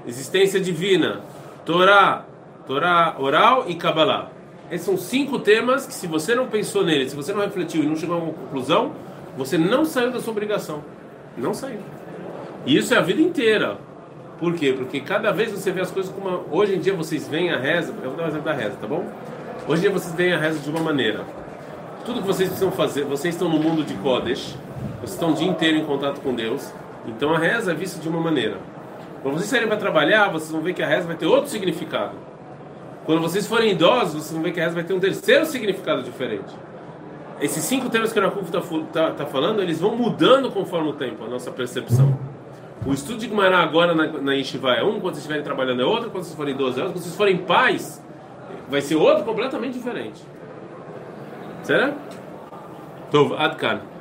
existência 0.06 0.60
divina, 0.60 1.22
Torá, 1.66 2.24
Torá 2.64 3.16
oral 3.18 3.64
e 3.66 3.74
Kabbalah. 3.74 4.30
Esses 4.70 4.86
são 4.86 4.96
cinco 4.96 5.40
temas 5.40 5.84
que 5.84 5.94
se 5.94 6.06
você 6.06 6.32
não 6.32 6.46
pensou 6.46 6.84
neles, 6.84 7.10
se 7.10 7.16
você 7.16 7.32
não 7.32 7.40
refletiu 7.40 7.82
e 7.82 7.86
não 7.88 7.96
chegou 7.96 8.14
a 8.14 8.18
uma 8.20 8.32
conclusão, 8.32 8.92
você 9.36 9.58
não 9.58 9.84
saiu 9.84 10.12
da 10.12 10.20
sua 10.20 10.30
obrigação. 10.30 10.84
Não 11.36 11.52
saiu. 11.52 11.80
E 12.64 12.76
isso 12.76 12.94
é 12.94 12.98
a 12.98 13.02
vida 13.02 13.20
inteira. 13.20 13.78
Por 14.44 14.54
quê? 14.54 14.74
Porque 14.76 15.00
cada 15.00 15.32
vez 15.32 15.50
você 15.50 15.72
vê 15.72 15.80
as 15.80 15.90
coisas 15.90 16.12
como 16.12 16.44
hoje 16.50 16.74
em 16.74 16.78
dia 16.78 16.94
vocês 16.94 17.26
veem 17.26 17.50
a 17.50 17.58
reza, 17.58 17.94
eu 18.02 18.10
vou 18.10 18.18
dar 18.18 18.24
um 18.24 18.28
exemplo 18.28 18.44
da 18.44 18.52
reza, 18.52 18.76
tá 18.80 18.86
bom? 18.86 19.04
Hoje 19.66 19.78
em 19.78 19.82
dia 19.82 19.90
vocês 19.90 20.14
veem 20.14 20.32
a 20.32 20.38
reza 20.38 20.58
de 20.58 20.68
uma 20.68 20.80
maneira 20.80 21.24
tudo 22.04 22.20
que 22.20 22.26
vocês 22.26 22.48
precisam 22.48 22.70
fazer, 22.70 23.04
vocês 23.04 23.34
estão 23.34 23.48
no 23.48 23.58
mundo 23.58 23.82
de 23.82 23.94
Kodesh, 23.94 24.56
vocês 24.98 25.12
estão 25.12 25.30
o 25.30 25.34
dia 25.34 25.48
inteiro 25.48 25.78
em 25.78 25.84
contato 25.84 26.20
com 26.20 26.34
Deus, 26.34 26.70
então 27.06 27.34
a 27.34 27.38
reza 27.38 27.72
é 27.72 27.74
vista 27.74 28.00
de 28.00 28.08
uma 28.08 28.20
maneira. 28.20 28.58
Quando 29.22 29.38
vocês 29.38 29.48
saírem 29.48 29.68
para 29.68 29.78
trabalhar, 29.78 30.28
vocês 30.28 30.50
vão 30.50 30.60
ver 30.60 30.74
que 30.74 30.82
a 30.82 30.86
reza 30.86 31.06
vai 31.06 31.16
ter 31.16 31.26
outro 31.26 31.50
significado. 31.50 32.12
Quando 33.06 33.22
vocês 33.22 33.46
forem 33.46 33.70
idosos, 33.70 34.12
vocês 34.12 34.32
vão 34.32 34.42
ver 34.42 34.52
que 34.52 34.60
a 34.60 34.64
reza 34.64 34.74
vai 34.74 34.84
ter 34.84 34.92
um 34.92 35.00
terceiro 35.00 35.46
significado 35.46 36.02
diferente. 36.02 36.54
Esses 37.40 37.64
cinco 37.64 37.88
temas 37.88 38.12
que 38.12 38.18
o 38.18 38.22
Rakuf 38.22 38.44
está 38.44 38.60
tá, 38.92 39.10
tá 39.12 39.26
falando, 39.26 39.62
eles 39.62 39.80
vão 39.80 39.96
mudando 39.96 40.50
conforme 40.50 40.90
o 40.90 40.92
tempo, 40.92 41.24
a 41.24 41.28
nossa 41.28 41.50
percepção. 41.50 42.18
O 42.86 42.92
estudo 42.92 43.18
de 43.18 43.26
Gumará 43.26 43.60
agora 43.60 43.94
na, 43.94 44.06
na 44.06 44.34
Yeshiva 44.34 44.74
é 44.74 44.82
um, 44.84 45.00
quando 45.00 45.14
vocês 45.14 45.18
estiverem 45.18 45.42
trabalhando 45.42 45.80
é 45.80 45.84
outro, 45.84 46.10
quando 46.10 46.24
vocês 46.24 46.36
forem 46.36 46.54
12 46.54 46.80
anos, 46.80 46.92
quando 46.92 47.02
vocês 47.02 47.16
forem 47.16 47.38
pais, 47.38 48.02
vai 48.68 48.80
ser 48.82 48.96
outro 48.96 49.24
completamente 49.24 49.74
diferente. 49.74 50.22
Será? 51.62 51.94
Tov, 53.10 53.34
Adkan. 53.38 53.93